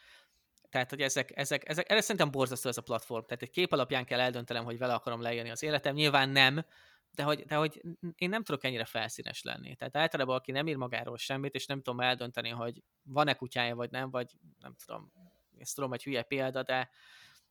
[0.70, 3.26] Tehát, hogy ezek, ezek, ezek, erre szerintem borzasztó ez a platform.
[3.26, 5.96] Tehát egy kép alapján kell eldöntenem, hogy vele akarom leírni az életem.
[5.96, 6.66] Nyilván nem,
[7.12, 7.82] de hogy, de hogy
[8.16, 9.76] én nem tudok ennyire felszínes lenni.
[9.76, 13.92] Tehát általában, aki nem ír magáról semmit, és nem tudom eldönteni, hogy van-e kutyája, vagy
[13.92, 15.12] nem, vagy nem tudom,
[15.58, 16.90] ezt tudom, hogy hülye példa, de,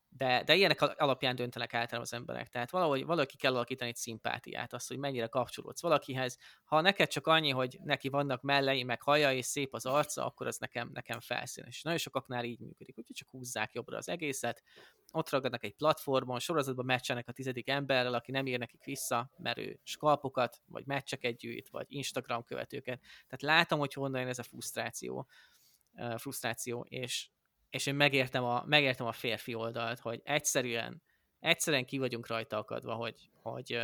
[0.08, 2.48] de, de ilyenek alapján döntenek általában az emberek.
[2.48, 6.38] Tehát valahogy valaki kell alakítani egy szimpátiát, azt, hogy mennyire kapcsolódsz valakihez.
[6.64, 10.46] Ha neked csak annyi, hogy neki vannak mellei, meg haja, és szép az arca, akkor
[10.46, 11.76] az nekem, nekem felszínes.
[11.76, 14.62] És nagyon sokaknál így működik, úgyhogy csak húzzák jobbra az egészet,
[15.12, 19.58] ott ragadnak egy platformon, sorozatban meccsenek a tizedik emberrel, aki nem ír nekik vissza, mert
[19.58, 23.00] ő skalpokat, vagy meccseket gyűjt, vagy Instagram követőket.
[23.00, 25.28] Tehát látom, hogy honnan jön ez a frusztráció,
[26.16, 27.28] frusztráció, és
[27.70, 31.02] és én megértem a, megértem a férfi oldalt, hogy egyszerűen,
[31.40, 33.80] egyszerűen ki vagyunk rajta akadva, hogy, hogy,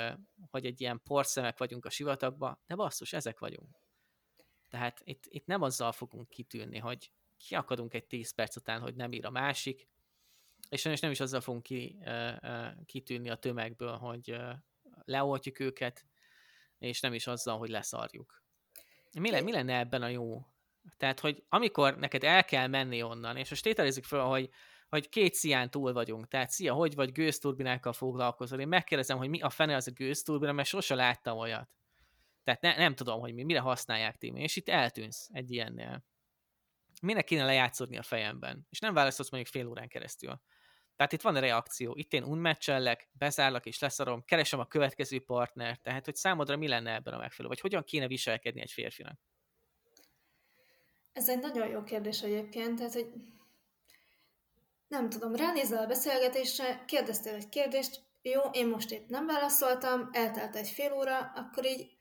[0.51, 3.69] hogy egy ilyen porszemek vagyunk a sivatagba, de basszus, ezek vagyunk.
[4.71, 9.13] Tehát itt, itt nem azzal fogunk kitűnni, hogy kiakadunk egy 10 perc után, hogy nem
[9.13, 9.89] ír a másik,
[10.69, 11.99] és nem is azzal fogunk ki,
[12.87, 14.37] kitűnni a tömegből, hogy
[15.05, 16.07] leoltjuk őket,
[16.79, 18.43] és nem is azzal, hogy leszarjuk.
[19.19, 20.47] Mi, le, mi lenne ebben a jó?
[20.97, 24.51] Tehát, hogy amikor neked el kell menni onnan, és most tételezzük fel, hogy,
[24.89, 29.41] hogy két szián túl vagyunk, tehát szia, hogy vagy gőzturbinákkal foglalkozol, én megkérdezem, hogy mi
[29.41, 31.69] a fene az a gőzturbina, mert sose láttam olyat.
[32.45, 36.05] Tehát ne, nem tudom, hogy mi, mire használják Timi, és itt eltűnsz egy ilyennél.
[37.03, 38.67] Minek kéne lejátszódni a fejemben?
[38.71, 40.41] És nem válaszolsz mondjuk fél órán keresztül.
[40.97, 41.95] Tehát itt van a reakció.
[41.97, 45.83] Itt én unmatchellek, bezárlak és leszarom, keresem a következő partnert.
[45.83, 47.49] Tehát, hogy számodra mi lenne ebben a megfelelő?
[47.49, 49.19] Vagy hogyan kéne viselkedni egy férfinak?
[51.13, 53.13] Ez egy nagyon jó kérdés egyébként, tehát, hogy
[54.89, 60.57] nem tudom, ránézel a beszélgetésre, kérdeztél egy kérdést, jó, én most épp nem válaszoltam, eltelt
[60.57, 61.94] egy fél óra, akkor így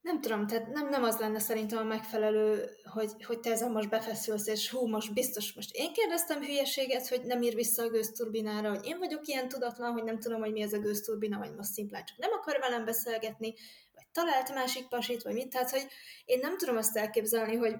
[0.00, 3.88] nem tudom, tehát nem, nem az lenne szerintem a megfelelő, hogy, hogy te ezen most
[3.88, 8.68] befeszülsz, és hú, most biztos most én kérdeztem hülyeséget, hogy nem ír vissza a gőzturbinára,
[8.68, 11.72] hogy én vagyok ilyen tudatlan, hogy nem tudom, hogy mi ez a gőzturbina, vagy most
[11.72, 13.54] szimplán csak nem akar velem beszélgetni,
[13.94, 15.86] vagy talált másik pasit, vagy mit, tehát hogy
[16.24, 17.76] én nem tudom azt elképzelni, hogy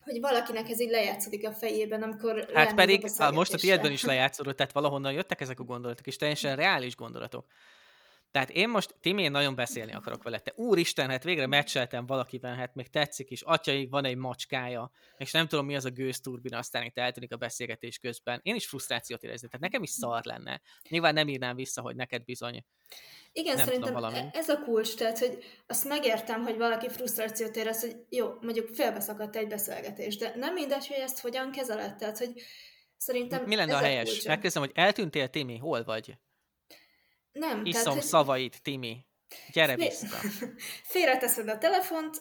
[0.00, 4.04] hogy valakinek ez így lejátszódik a fejében, amikor Hát pedig a most a tiédben is
[4.12, 7.46] lejátszódott, tehát valahonnan jöttek ezek a gondolatok, és teljesen reális gondolatok.
[8.38, 10.38] Tehát én most, Timi, én nagyon beszélni akarok vele.
[10.38, 15.30] Te úristen, hát végre meccseltem valakivel, hát még tetszik is, atyaig van egy macskája, és
[15.32, 18.40] nem tudom mi az a gőzturbina, aztán itt eltűnik a beszélgetés közben.
[18.42, 20.60] Én is frusztrációt érezni, tehát nekem is szar lenne.
[20.88, 22.64] Nyilván nem írnám vissza, hogy neked bizony
[23.32, 24.28] igen, nem szerintem tudom, valami.
[24.32, 29.36] ez a kulcs, tehát, hogy azt megértem, hogy valaki frusztrációt érez, hogy jó, mondjuk félbeszakadt
[29.36, 32.42] egy beszélgetés, de nem mindegy, hogy ezt hogyan kezeled, tehát, hogy
[32.96, 34.24] szerintem Mi lenne a helyes?
[34.24, 36.18] A Megkezdem, hogy eltűntél, Timi, hol vagy?
[37.38, 37.64] Nem.
[37.64, 39.06] Iszom tehát, szavait, Timi.
[39.52, 40.16] Gyere vissza.
[40.92, 42.16] Félreteszed a telefont,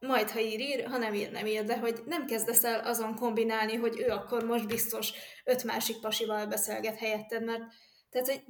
[0.00, 3.14] majd ha ír, ír, ha nem ír, nem ír, de hogy nem kezdesz el azon
[3.14, 5.12] kombinálni, hogy ő akkor most biztos
[5.44, 7.62] öt másik pasival beszélget helyetted, mert
[8.10, 8.42] tehát, hogy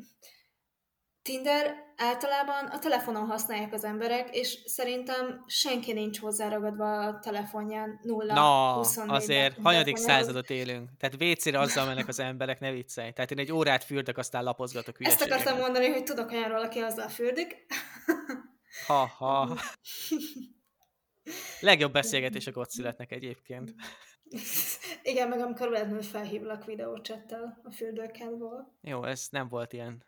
[1.23, 8.35] Tinder általában a telefonon használják az emberek, és szerintem senki nincs hozzáragadva a telefonján 0
[8.35, 10.91] Na, 24 azért hanyadik századot élünk.
[10.99, 13.13] Tehát WC-re azzal mennek az emberek, ne viccelj.
[13.13, 15.33] Tehát én egy órát fürdök, aztán lapozgatok hülyeségeket.
[15.33, 17.57] Ezt akartam mondani, hogy tudok olyanról, aki azzal fürdik.
[18.87, 19.57] Ha, ha.
[21.61, 23.75] Legjobb beszélgetések ott születnek egyébként.
[25.03, 28.79] Igen, meg amikor véletlenül felhívlak videócsettel a fürdőkádból.
[28.81, 30.05] Jó, ez nem volt ilyen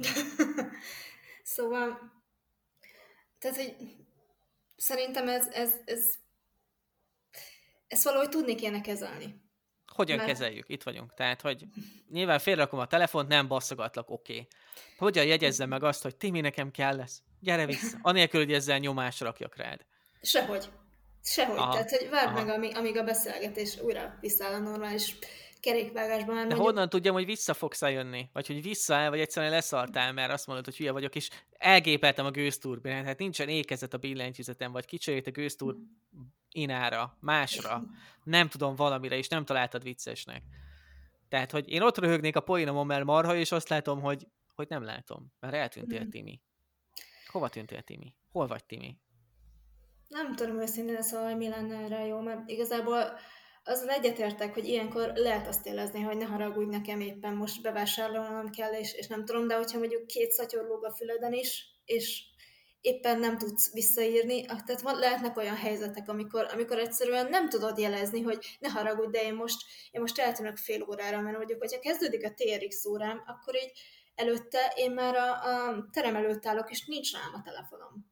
[1.54, 2.12] szóval,
[3.38, 3.76] tehát, hogy
[4.76, 6.14] szerintem ez, ez, ez,
[7.86, 9.40] ezt valahogy tudni kéne kezelni.
[9.94, 10.28] Hogyan Mert...
[10.28, 10.68] kezeljük?
[10.68, 11.14] Itt vagyunk.
[11.14, 11.64] Tehát, hogy
[12.10, 14.32] nyilván félrakom a telefont, nem basszogatlak, oké.
[14.32, 14.46] Okay.
[14.96, 17.22] Hogyan jegyezzem meg azt, hogy Timi, nekem kell lesz?
[17.40, 17.98] Gyere vissza.
[18.02, 19.80] Anélkül, hogy ezzel nyomásra rakjak rád.
[20.22, 20.68] Sehogy.
[21.22, 21.58] Sehogy.
[21.58, 21.72] Aha.
[21.72, 22.44] Tehát, hogy várd Aha.
[22.44, 25.14] meg, amíg, amíg a beszélgetés újra visszaáll a normális
[25.62, 26.34] kerékvágásban.
[26.34, 26.60] De mondjuk...
[26.60, 28.28] honnan tudjam, hogy vissza fogsz jönni?
[28.32, 32.30] Vagy hogy vissza vagy egyszerűen leszartál, mert azt mondod, hogy hülye vagyok, és elgépeltem a
[32.30, 35.76] gőzturbinát, hát nincsen ékezet a billentyűzetem, vagy kicserélt a gőztur
[36.50, 37.82] inára, másra,
[38.24, 40.42] nem tudom valamire, és nem találtad viccesnek.
[41.28, 44.84] Tehát, hogy én ott röhögnék a poénomon, mert marha, és azt látom, hogy, hogy nem
[44.84, 46.40] látom, mert eltűntél, Timi.
[47.26, 48.14] Hova tűntél, Timi?
[48.32, 48.96] Hol vagy, Timi?
[50.08, 53.18] Nem tudom őszintén szóval, hogy mi lenne erre jó, mert igazából
[53.64, 58.72] az egyetértek, hogy ilyenkor lehet azt érezni, hogy ne haragudj nekem éppen most bevásárolnom kell,
[58.72, 62.22] és, és nem tudom, de hogyha mondjuk két szatyor a füleden is, és
[62.80, 68.20] éppen nem tudsz visszaírni, tehát van, lehetnek olyan helyzetek, amikor, amikor egyszerűen nem tudod jelezni,
[68.20, 72.24] hogy ne haragudj, de én most, én most eltűnök fél órára, mert mondjuk, hogyha kezdődik
[72.24, 73.72] a TRX órám, akkor így
[74.14, 78.10] előtte én már a, a terem előtt állok, és nincs rám a telefonom.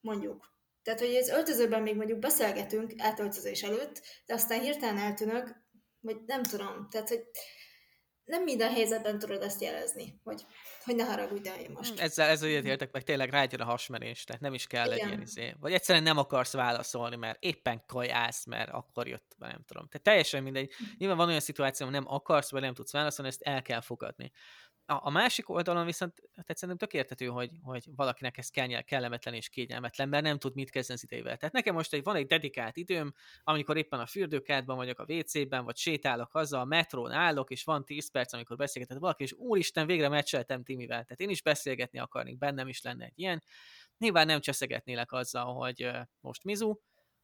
[0.00, 0.50] Mondjuk.
[0.94, 5.56] Tehát, hogy az öltözőben még mondjuk beszélgetünk átöltözés előtt, de aztán hirtelen eltűnök,
[6.00, 7.20] vagy nem tudom, tehát, hogy
[8.24, 10.46] nem minden helyzetben tudod ezt jelezni, hogy,
[10.84, 12.00] hogy ne haragudj, de én most.
[12.00, 14.98] Ezzel, ezzel értek, meg tényleg rágyad a hasmenés, tehát nem is kell Igen.
[14.98, 15.54] egy ilyen izé.
[15.60, 19.88] Vagy egyszerűen nem akarsz válaszolni, mert éppen kajász, mert akkor jött, nem tudom.
[19.88, 20.72] Tehát teljesen mindegy.
[20.98, 24.32] Nyilván van olyan szituáció, hogy nem akarsz, vagy nem tudsz válaszolni, ezt el kell fogadni.
[24.90, 29.34] A, a másik oldalon viszont tehát szerintem tök értető, hogy, hogy valakinek ez kell, kellemetlen
[29.34, 31.36] és kényelmetlen, mert nem tud mit kezdeni az idejével.
[31.36, 35.64] Tehát nekem most egy, van egy dedikált időm, amikor éppen a fürdőkádban vagyok, a WC-ben,
[35.64, 39.86] vagy sétálok haza, a metrón állok, és van 10 perc, amikor beszélgetek valaki, és úristen,
[39.86, 41.02] végre meccseltem Timivel.
[41.02, 43.42] Tehát én is beszélgetni akarnék, bennem is lenne egy ilyen.
[43.98, 46.80] Nyilván nem cseszegetnélek azzal, hogy most mizu,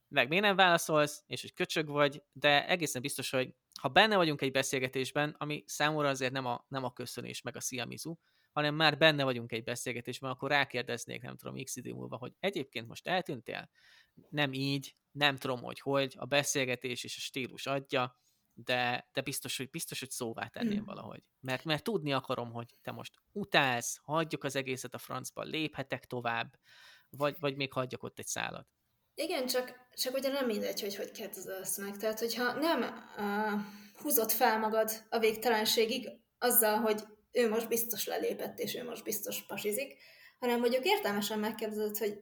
[0.09, 4.43] meg miért nem válaszolsz, és hogy köcsög vagy, de egészen biztos, hogy ha benne vagyunk
[4.43, 8.17] egy beszélgetésben, ami számomra azért nem a, nem a köszönés meg a sziamizu,
[8.53, 12.89] hanem már benne vagyunk egy beszélgetésben, akkor rákérdeznék, nem tudom, x idő múlva, hogy egyébként
[12.89, 13.71] most eltűntél?
[14.29, 18.19] Nem így, nem tudom, hogy hogy, a beszélgetés és a stílus adja,
[18.53, 20.85] de, de biztos, hogy biztos, hogy szóvá tenném mm.
[20.85, 21.23] valahogy.
[21.41, 26.59] Mert, mert tudni akarom, hogy te most utálsz, hagyjuk az egészet a francba, léphetek tovább,
[27.11, 28.69] vagy, vagy még hagyjak ott egy szállat.
[29.19, 31.97] Igen, csak, csak ugye nem mindegy, hogy hogy kezdesz meg.
[31.97, 32.81] Tehát, hogyha nem
[33.17, 33.61] uh,
[34.03, 37.03] húzott fel magad a végtelenségig azzal, hogy
[37.33, 39.97] ő most biztos lelépett, és ő most biztos pasizik,
[40.39, 42.21] hanem mondjuk értelmesen megkérdezed, hogy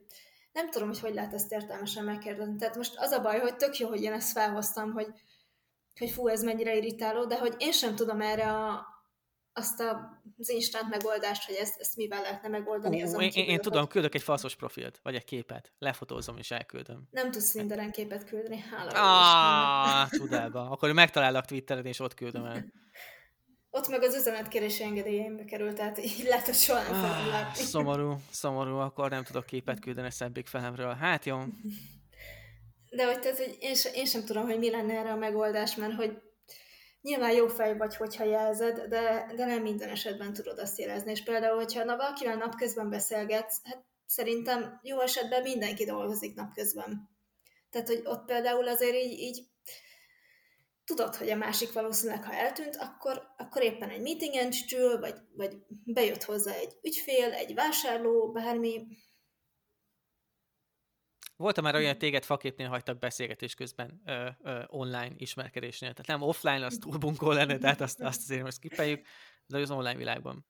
[0.51, 2.55] nem tudom, hogy hogy lehet ezt értelmesen megkérdezni.
[2.55, 5.07] Tehát most az a baj, hogy tök jó, hogy én ezt felhoztam, hogy,
[5.99, 8.87] hogy fú, ez mennyire irritáló, de hogy én sem tudom erre a,
[9.57, 13.03] azt a, az instant megoldást, hogy ezt, ezt mivel lehetne megoldani.
[13.03, 17.07] Uh, én, én, én tudom, küldök egy falszos profilt, vagy egy képet, lefotózom és elküldöm.
[17.11, 20.69] Nem tudsz mindenen képet küldeni, hála Ah, csodába.
[20.69, 22.65] Akkor megtalállak Twitteren, és ott küldöm el.
[23.69, 27.63] ott meg az üzenetkérési engedélyeimbe került, tehát így lehet, hogy soha nem fogom ah, látni.
[27.63, 30.93] Szomorú, szomorú, akkor nem tudok képet küldeni szebbik felemről.
[30.93, 31.37] Hát jó.
[32.89, 35.75] De hogy, tehát, hogy én, sem, én sem tudom, hogy mi lenne erre a megoldás,
[35.75, 36.17] mert hogy
[37.05, 41.11] nyilván jó fej vagy, hogyha jelzed, de, de nem minden esetben tudod azt érezni.
[41.11, 47.09] És például, hogyha na, valakivel napközben beszélgetsz, hát szerintem jó esetben mindenki dolgozik napközben.
[47.69, 49.47] Tehát, hogy ott például azért így, így
[50.85, 55.57] tudod, hogy a másik valószínűleg, ha eltűnt, akkor, akkor éppen egy meetingen csül, vagy, vagy
[55.83, 58.87] bejött hozzá egy ügyfél, egy vásárló, bármi.
[61.35, 65.93] Volt már olyan, hogy téged faképnél hagytak beszélgetés közben ö, ö, online ismerkedésnél.
[65.93, 69.05] Tehát nem offline, az túl bunkó lenne, tehát azt, azt azért most skippeljük,
[69.45, 70.45] de az online világban.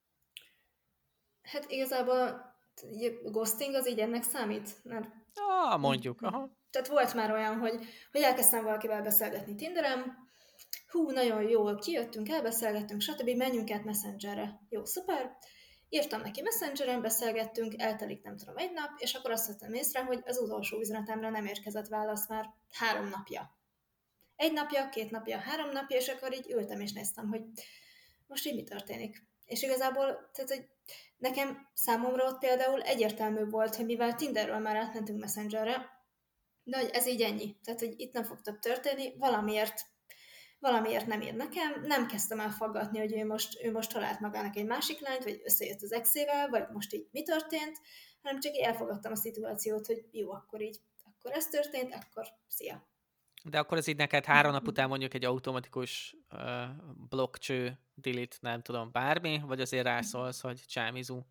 [1.41, 2.53] Hát igazából
[3.23, 4.83] ghosting az így ennek számít?
[4.83, 5.07] Mert...
[5.33, 6.57] Ah, mondjuk, aha.
[6.69, 10.15] Tehát volt már olyan, hogy, hogy elkezdtem valakivel beszélgetni Tinderem,
[10.87, 13.29] hú, nagyon jó, kijöttünk, elbeszélgettünk, stb.
[13.29, 14.59] menjünk át Messengerre.
[14.69, 15.37] Jó, szuper.
[15.95, 20.21] Írtam neki Messengeren, beszélgettünk, eltelik nem tudom egy nap, és akkor azt vettem észre, hogy
[20.25, 23.57] az utolsó üzenetemre nem érkezett válasz már három napja.
[24.35, 27.41] Egy napja, két napja, három napja, és akkor így ültem és néztem, hogy
[28.27, 29.27] most így mi történik.
[29.45, 30.65] És igazából, tehát, hogy
[31.17, 35.89] nekem számomra ott például egyértelmű volt, hogy mivel Tinderről már átmentünk Messengerre,
[36.63, 37.55] de hogy ez így ennyi.
[37.63, 39.81] Tehát, hogy itt nem fog több történni, valamiért
[40.65, 44.55] valamiért nem ír nekem, nem kezdtem el faggatni, hogy ő most, ő most talált magának
[44.55, 47.79] egy másik lányt, vagy összejött az exével, vagy most így mi történt,
[48.21, 52.87] hanem csak elfogadtam a szituációt, hogy jó, akkor így, akkor ez történt, akkor szia.
[53.43, 56.41] De akkor ez így neked három nap után mondjuk egy automatikus uh,
[57.09, 61.25] blokkcső, delete, nem tudom, bármi, vagy azért rászólsz, hogy csámizú?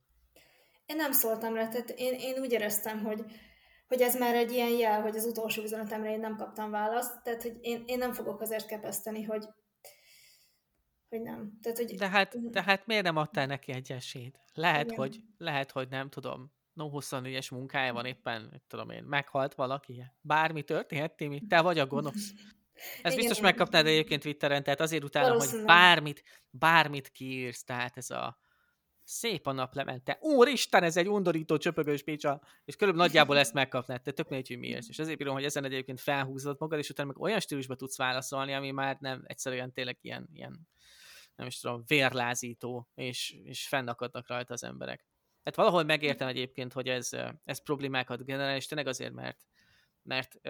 [0.86, 3.24] Én nem szóltam rá, tehát én, én úgy éreztem, hogy,
[3.86, 7.42] hogy ez már egy ilyen jel, hogy az utolsó üzenetemre én nem kaptam választ, tehát
[7.42, 9.44] hogy én, én nem fogok azért kepeszteni, hogy,
[11.08, 11.58] hogy nem.
[11.62, 11.94] Tehát, hogy...
[11.94, 14.40] De, hát, de hát miért nem adtál neki egy esélyt?
[14.54, 20.04] Lehet, hogy, lehet, hogy nem tudom, no 24-es munkája van éppen, tudom én, meghalt valaki,
[20.20, 22.32] bármi történhet, Timi, te vagy a gonosz.
[23.02, 28.10] Ez Igen, biztos megkapnád egyébként Twitteren, tehát azért utána, hogy bármit, bármit kiírsz, tehát ez
[28.10, 28.38] a
[29.04, 30.18] Szép a naplemente.
[30.20, 32.42] Úristen, ez egy undorító csöpögős picsa.
[32.64, 34.88] És körülbelül nagyjából ezt megkapnád, te tök mindegy, hogy miért.
[34.88, 38.52] És ezért bírom, hogy ezen egyébként felhúzod magad, és utána meg olyan stílusba tudsz válaszolni,
[38.52, 40.68] ami már nem egyszerűen tényleg ilyen, ilyen
[41.34, 45.06] nem is tudom, vérlázító, és, és fennakadnak rajta az emberek.
[45.44, 47.10] Hát valahol megértem egyébként, hogy ez,
[47.44, 49.38] ez problémákat generál, és tényleg azért, mert,
[50.02, 50.40] mert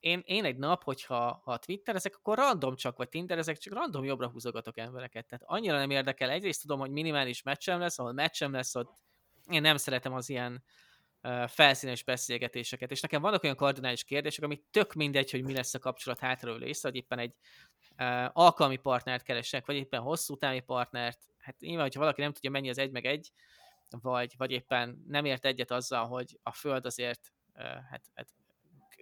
[0.00, 3.74] én, én egy nap, hogyha ha Twitter ezek, akkor random csak, vagy Tinder ezek csak
[3.74, 5.26] random jobbra húzogatok embereket.
[5.26, 6.30] Tehát annyira nem érdekel.
[6.30, 8.90] Egyrészt tudom, hogy minimális meccsem lesz, ahol meccsem lesz, ott
[9.50, 10.62] én nem szeretem az ilyen
[11.46, 12.90] felszínes beszélgetéseket.
[12.90, 16.62] És nekem vannak olyan kardinális kérdések, ami tök mindegy, hogy mi lesz a kapcsolat hátráról
[16.62, 17.34] észre, hogy éppen egy
[18.32, 21.18] alkalmi partnert keresek, vagy éppen hosszú távú partnert.
[21.38, 23.30] Hát nyilván, hogyha valaki nem tudja, mennyi az egy meg egy,
[23.90, 27.32] vagy, vagy éppen nem ért egyet azzal, hogy a Föld azért
[27.90, 28.28] hát, hát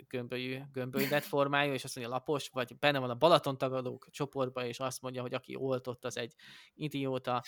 [0.09, 4.81] gömbölyű, gömbölyület formájú, és azt mondja lapos, vagy benne van a Balaton tagadók csoportban, és
[4.81, 6.35] azt mondja, hogy aki oltott, az egy
[6.75, 7.43] idióta,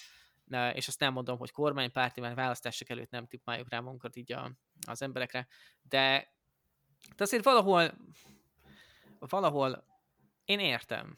[0.72, 4.52] és azt nem mondom, hogy kormánypárti, mert választások előtt nem tippáljuk rá magunkat így a,
[4.86, 5.46] az emberekre,
[5.82, 6.34] de,
[7.16, 7.94] de azért valahol
[9.18, 9.84] valahol
[10.44, 11.16] én értem.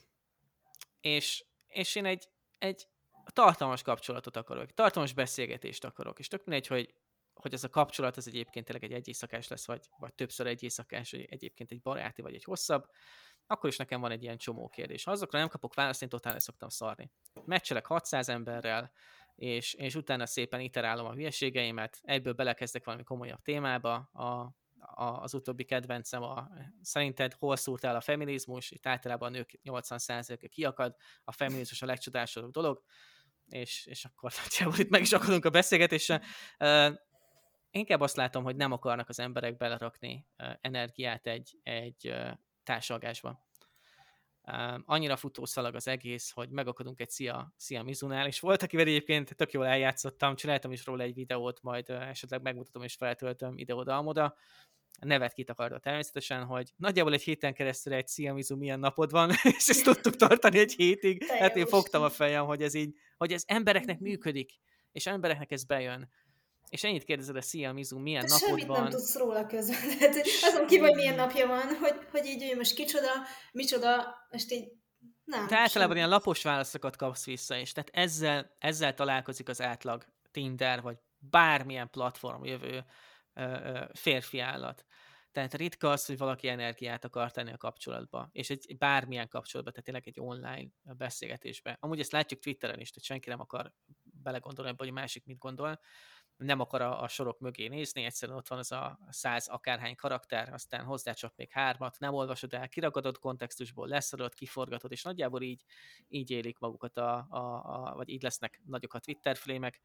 [1.01, 2.89] És, és én egy, egy
[3.27, 6.95] tartalmas kapcsolatot akarok, tartalmas beszélgetést akarok, és tök mindegy, hogy
[7.43, 11.11] hogy ez a kapcsolat ez egyébként tényleg egy egyészakás lesz, vagy, vagy többször egy éjszakás,
[11.11, 12.85] vagy egyébként egy baráti, vagy egy hosszabb,
[13.47, 15.05] akkor is nekem van egy ilyen csomó kérdés.
[15.05, 17.11] Ha azokra nem kapok választ, én totál szoktam szarni.
[17.45, 18.93] Meccselek 600 emberrel,
[19.35, 24.23] és, és utána szépen iterálom a hülyeségeimet, egyből belekezdek valami komolyabb témába, a,
[24.79, 26.51] a, az utóbbi kedvencem a
[26.83, 31.87] szerinted hol szúrt el a feminizmus, itt általában a nők 80%-a kiakad, a feminizmus a
[31.87, 32.83] legcsodásabb dolog,
[33.49, 36.23] és, és akkor nagyjából itt meg is akadunk a beszélgetésre
[37.73, 40.27] inkább azt látom, hogy nem akarnak az emberek belerakni
[40.61, 42.15] energiát egy, egy
[42.63, 43.47] társalgásba.
[44.85, 49.53] Annyira futószalag az egész, hogy megakadunk egy Szia, Szia Mizunál, és volt, akivel egyébként tök
[49.53, 54.37] jól eljátszottam, csináltam is róla egy videót, majd esetleg megmutatom és feltöltöm ide-oda-amoda.
[55.01, 59.69] Nevet kitakarta természetesen, hogy nagyjából egy héten keresztül egy Szia Mizu milyen napod van, és
[59.69, 61.25] ezt tudtuk tartani egy hétig.
[61.25, 64.53] Hát én fogtam a fejem, hogy ez így, hogy ez embereknek működik,
[64.93, 66.11] és embereknek ez bejön
[66.73, 68.83] és ennyit kérdezed a Szia Mizu, milyen Te napod van.
[68.83, 69.99] nem tudsz róla közben.
[69.99, 73.09] Tehát azon kívül, hogy milyen napja van, hogy, hogy így hogy most kicsoda,
[73.53, 74.73] micsoda, most így
[75.25, 75.47] nem.
[75.47, 80.83] Te általában ilyen lapos válaszokat kapsz vissza, és tehát ezzel, ezzel találkozik az átlag Tinder,
[80.83, 82.85] vagy bármilyen platform jövő
[83.93, 84.85] férfi állat.
[85.33, 89.85] Tehát ritka az, hogy valaki energiát akar tenni a kapcsolatba, és egy bármilyen kapcsolatba, tehát
[89.85, 91.77] tényleg egy online beszélgetésbe.
[91.81, 93.73] Amúgy ezt látjuk Twitteren is, tehát senki nem akar
[94.03, 95.81] belegondolni ebbe, hogy másik mit gondol,
[96.37, 100.53] nem akar a, a sorok mögé nézni, egyszerűen ott van az a száz akárhány karakter,
[100.53, 105.63] aztán hozzácsap még hármat, nem olvasod el, kiragadott kontextusból, leszorod, kiforgatod, és nagyjából így,
[106.09, 109.81] így élik magukat, a, a, a, vagy így lesznek nagyok a Twitter flémek,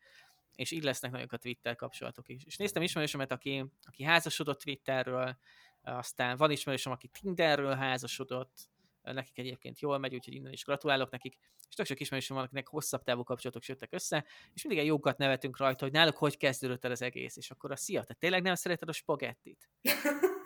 [0.56, 2.44] és így lesznek nagyok a Twitter kapcsolatok is.
[2.46, 5.38] És néztem ismerősömet, aki, aki házasodott Twitterről,
[5.82, 8.70] aztán van ismerősöm, aki Tinderről házasodott,
[9.14, 11.38] nekik egyébként jól megy, úgyhogy innen is gratulálok nekik,
[11.70, 15.18] és tök sok ismerősöm van, akinek hosszabb távú kapcsolatok jöttek össze, és mindig egy jókat
[15.18, 18.42] nevetünk rajta, hogy náluk hogy kezdődött el az egész, és akkor a szia, te tényleg
[18.42, 19.70] nem szereted a spagettit?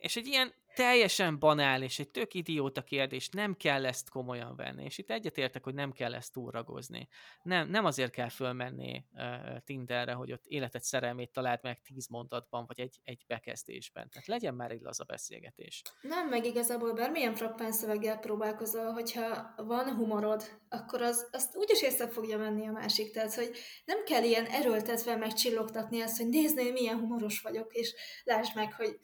[0.00, 4.84] és egy ilyen teljesen banál és egy tök idióta kérdés, nem kell ezt komolyan venni,
[4.84, 7.08] és itt egyetértek, hogy nem kell ezt túlragozni.
[7.42, 12.64] Nem, nem azért kell fölmenni uh, Tinderre, hogy ott életet szerelmét találd meg tíz mondatban,
[12.66, 14.08] vagy egy, egy bekezdésben.
[14.10, 15.82] Tehát legyen már egy laza beszélgetés.
[16.00, 22.08] Nem, meg igazából bármilyen frappán szöveggel próbálkozol, hogyha van humorod, akkor az, azt úgyis észre
[22.08, 23.10] fogja venni a másik.
[23.12, 23.50] Tehát, hogy
[23.84, 27.94] nem kell ilyen erőltetve megcsillogtatni azt, hogy nézd, milyen humoros vagyok, és
[28.24, 28.98] lásd meg, hogy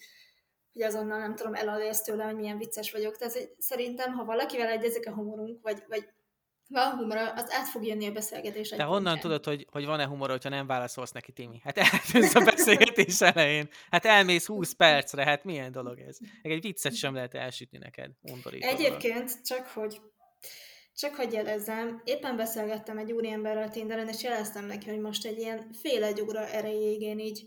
[0.77, 3.17] hogy azonnal nem tudom, elalélsz tőle, hogy milyen vicces vagyok.
[3.17, 6.09] Tehát hogy szerintem, ha valakivel egyezik a humorunk, vagy, vagy
[6.69, 8.69] van humor, az át fog jönni a beszélgetés.
[8.69, 9.21] De honnan pontján.
[9.21, 11.61] tudod, hogy, hogy van-e humor, hogyha nem válaszolsz neki, Timi?
[11.65, 13.69] Hát eltűnsz a beszélgetés elején.
[13.91, 16.19] Hát elmész 20 percre, hát milyen dolog ez?
[16.43, 18.11] Egy viccet sem lehet elsütni neked.
[18.23, 20.01] Undorító Egyébként, csak hogy
[20.95, 25.73] csak hogy jelezzem, éppen beszélgettem egy úriemberrel Tinderen, és jeleztem neki, hogy most egy ilyen
[25.73, 27.47] fél egy óra erejéig én így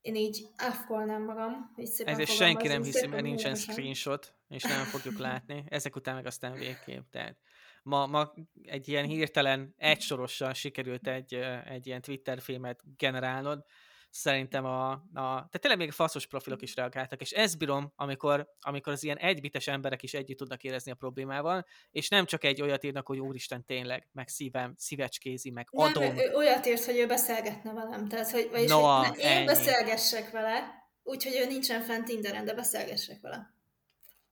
[0.00, 4.84] én így áfkolnám magam, hogy szépen Ezért senki nem hiszi, mert nincsen screenshot, és nem
[4.84, 5.64] fogjuk látni.
[5.68, 7.10] Ezek után meg aztán végképp.
[7.10, 7.36] Tehát
[7.82, 8.32] ma, ma
[8.62, 11.34] egy ilyen hirtelen egysorossal sikerült egy,
[11.64, 13.64] egy ilyen Twitter filmet generálnod,
[14.10, 18.92] szerintem a, a tehát tényleg még faszos profilok is reagáltak, és ezt bírom, amikor, amikor
[18.92, 22.84] az ilyen egybites emberek is együtt tudnak érezni a problémával, és nem csak egy olyat
[22.84, 26.02] írnak, hogy úristen tényleg, meg szívem, szívecskézi, meg adom.
[26.02, 29.36] Nem, ő olyat írt, hogy ő beszélgetne velem, tehát hogy, vagyis, no, hogy ne, én
[29.36, 29.46] ennyi.
[29.46, 33.54] beszélgessek vele, úgyhogy ő nincsen fent Tinderen, de beszélgessek vele.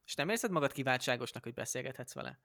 [0.04, 2.40] És nem érzed magad kiváltságosnak, hogy beszélgethetsz vele?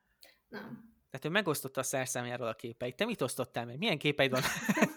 [0.48, 0.92] Nem.
[1.10, 2.96] Tehát ő megosztotta a szerszámjáról a képeit.
[2.96, 3.78] Te mit osztottál meg?
[3.78, 4.42] Milyen képeid van?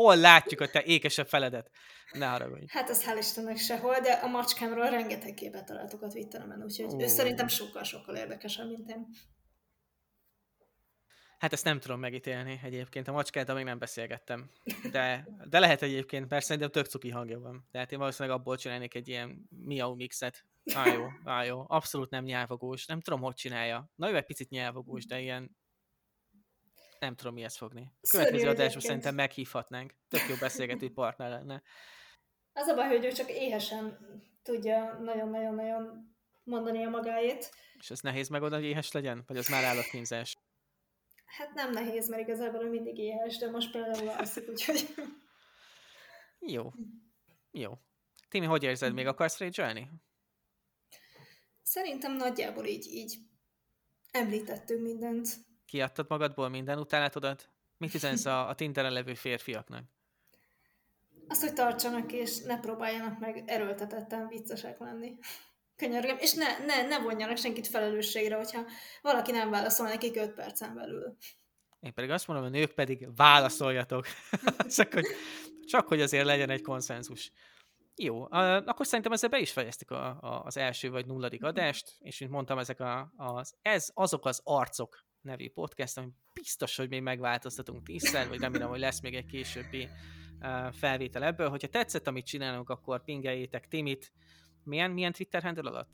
[0.00, 1.70] Hol látjuk a te ékesebb feledet?
[2.12, 2.64] Ne haragudj.
[2.68, 7.02] Hát az hál' Istennek sehol, de a macskámról rengeteg képet találtuk a Twitteremen, úgyhogy oh.
[7.02, 9.06] ő szerintem sokkal-sokkal érdekesebb, mint én.
[11.38, 13.08] Hát ezt nem tudom megítélni egyébként.
[13.08, 14.50] A macskát még nem beszélgettem.
[14.92, 17.68] De, de lehet egyébként, persze szerintem tök cuki hangja van.
[17.70, 20.44] Tehát én valószínűleg abból csinálnék egy ilyen miau mixet.
[20.74, 21.64] Á, jó, á, jó.
[21.66, 22.86] Abszolút nem nyelvogós.
[22.86, 23.90] Nem tudom, hogy csinálja.
[23.94, 25.56] Na, ő egy picit nyelvogós, de ilyen
[27.00, 27.92] nem tudom mihez fogni.
[28.10, 29.94] Következő adásban szerintem meghívhatnánk.
[30.08, 31.62] Tök jó beszélgető partner lenne.
[32.52, 33.98] Az a baj, hogy ő csak éhesen
[34.42, 37.50] tudja nagyon-nagyon-nagyon mondani a magáét.
[37.78, 39.24] És ez nehéz megoldani, hogy éhes legyen?
[39.26, 40.36] Vagy az már állatkínzás?
[41.24, 44.94] Hát nem nehéz, mert igazából ő mindig éhes, de most például alszik, úgyhogy...
[46.38, 46.72] Jó.
[47.50, 47.78] Jó.
[48.28, 49.88] Timi, hogy érzed, még akarsz rage
[51.62, 53.18] Szerintem nagyjából így, így
[54.10, 55.28] említettünk mindent.
[55.70, 57.48] Kiadtad magadból minden utálatodat?
[57.76, 59.84] Mit üzensz a, a Tinderen levő férfiaknak?
[61.28, 65.18] Azt, hogy tartsanak és ne próbáljanak meg erőltetetten viccesek lenni.
[65.76, 68.64] Könyörgöm, és ne, ne, ne vonjanak senkit felelősségre, hogyha
[69.02, 71.16] valaki nem válaszol nekik 5 percen belül.
[71.80, 74.06] Én pedig azt mondom, hogy nők pedig válaszoljatok.
[74.76, 75.06] csak, hogy,
[75.66, 77.32] csak hogy azért legyen egy konszenzus.
[77.94, 82.18] Jó, akkor szerintem ezzel be is fejeztük a, a, az első vagy nulladik adást, és
[82.18, 87.02] mint mondtam, ezek a, az, ez azok az arcok, nevű podcast, ami biztos, hogy még
[87.02, 89.88] megváltoztatunk tízszer, vagy remélem, hogy lesz még egy későbbi
[90.72, 91.48] felvétel ebből.
[91.48, 94.12] Hogyha tetszett, amit csinálunk, akkor pingeljétek Timit.
[94.64, 95.90] Milyen, milyen Twitter handle alatt?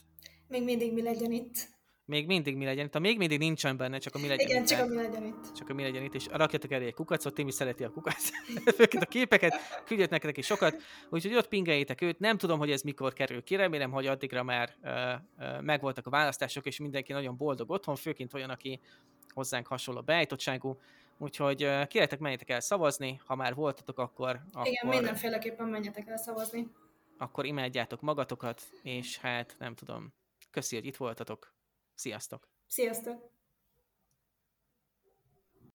[0.48, 1.75] Még mindig mi legyen itt.
[2.06, 2.92] Még mindig mi legyen itt.
[2.92, 4.68] Ha még mindig nincsen benne, csak a mi legyen Igen, itt.
[4.68, 5.52] csak a mi legyen itt.
[5.54, 8.28] Csak a mi legyen itt, és rakjatok elé egy kukacot, Timi szereti a kukac.
[8.76, 9.54] Főként a képeket,
[9.84, 12.18] küldjetek neki sokat, úgyhogy ott pingeljétek őt.
[12.18, 14.90] Nem tudom, hogy ez mikor kerül ki, remélem, hogy addigra már uh,
[15.38, 18.80] uh, megvoltak a választások, és mindenki nagyon boldog otthon, főként olyan, aki
[19.28, 20.78] hozzánk hasonló beállítottságú,
[21.18, 24.40] úgyhogy uh, kérletek, menjetek el szavazni, ha már voltatok, akkor...
[24.64, 26.68] Igen, akkor, mindenféleképpen menjetek el szavazni.
[27.18, 30.12] Akkor imádjátok magatokat, és hát nem tudom,
[30.50, 31.55] köszi, hogy itt voltatok.
[31.96, 32.48] Sziasztok!
[32.66, 33.35] Sziasztok!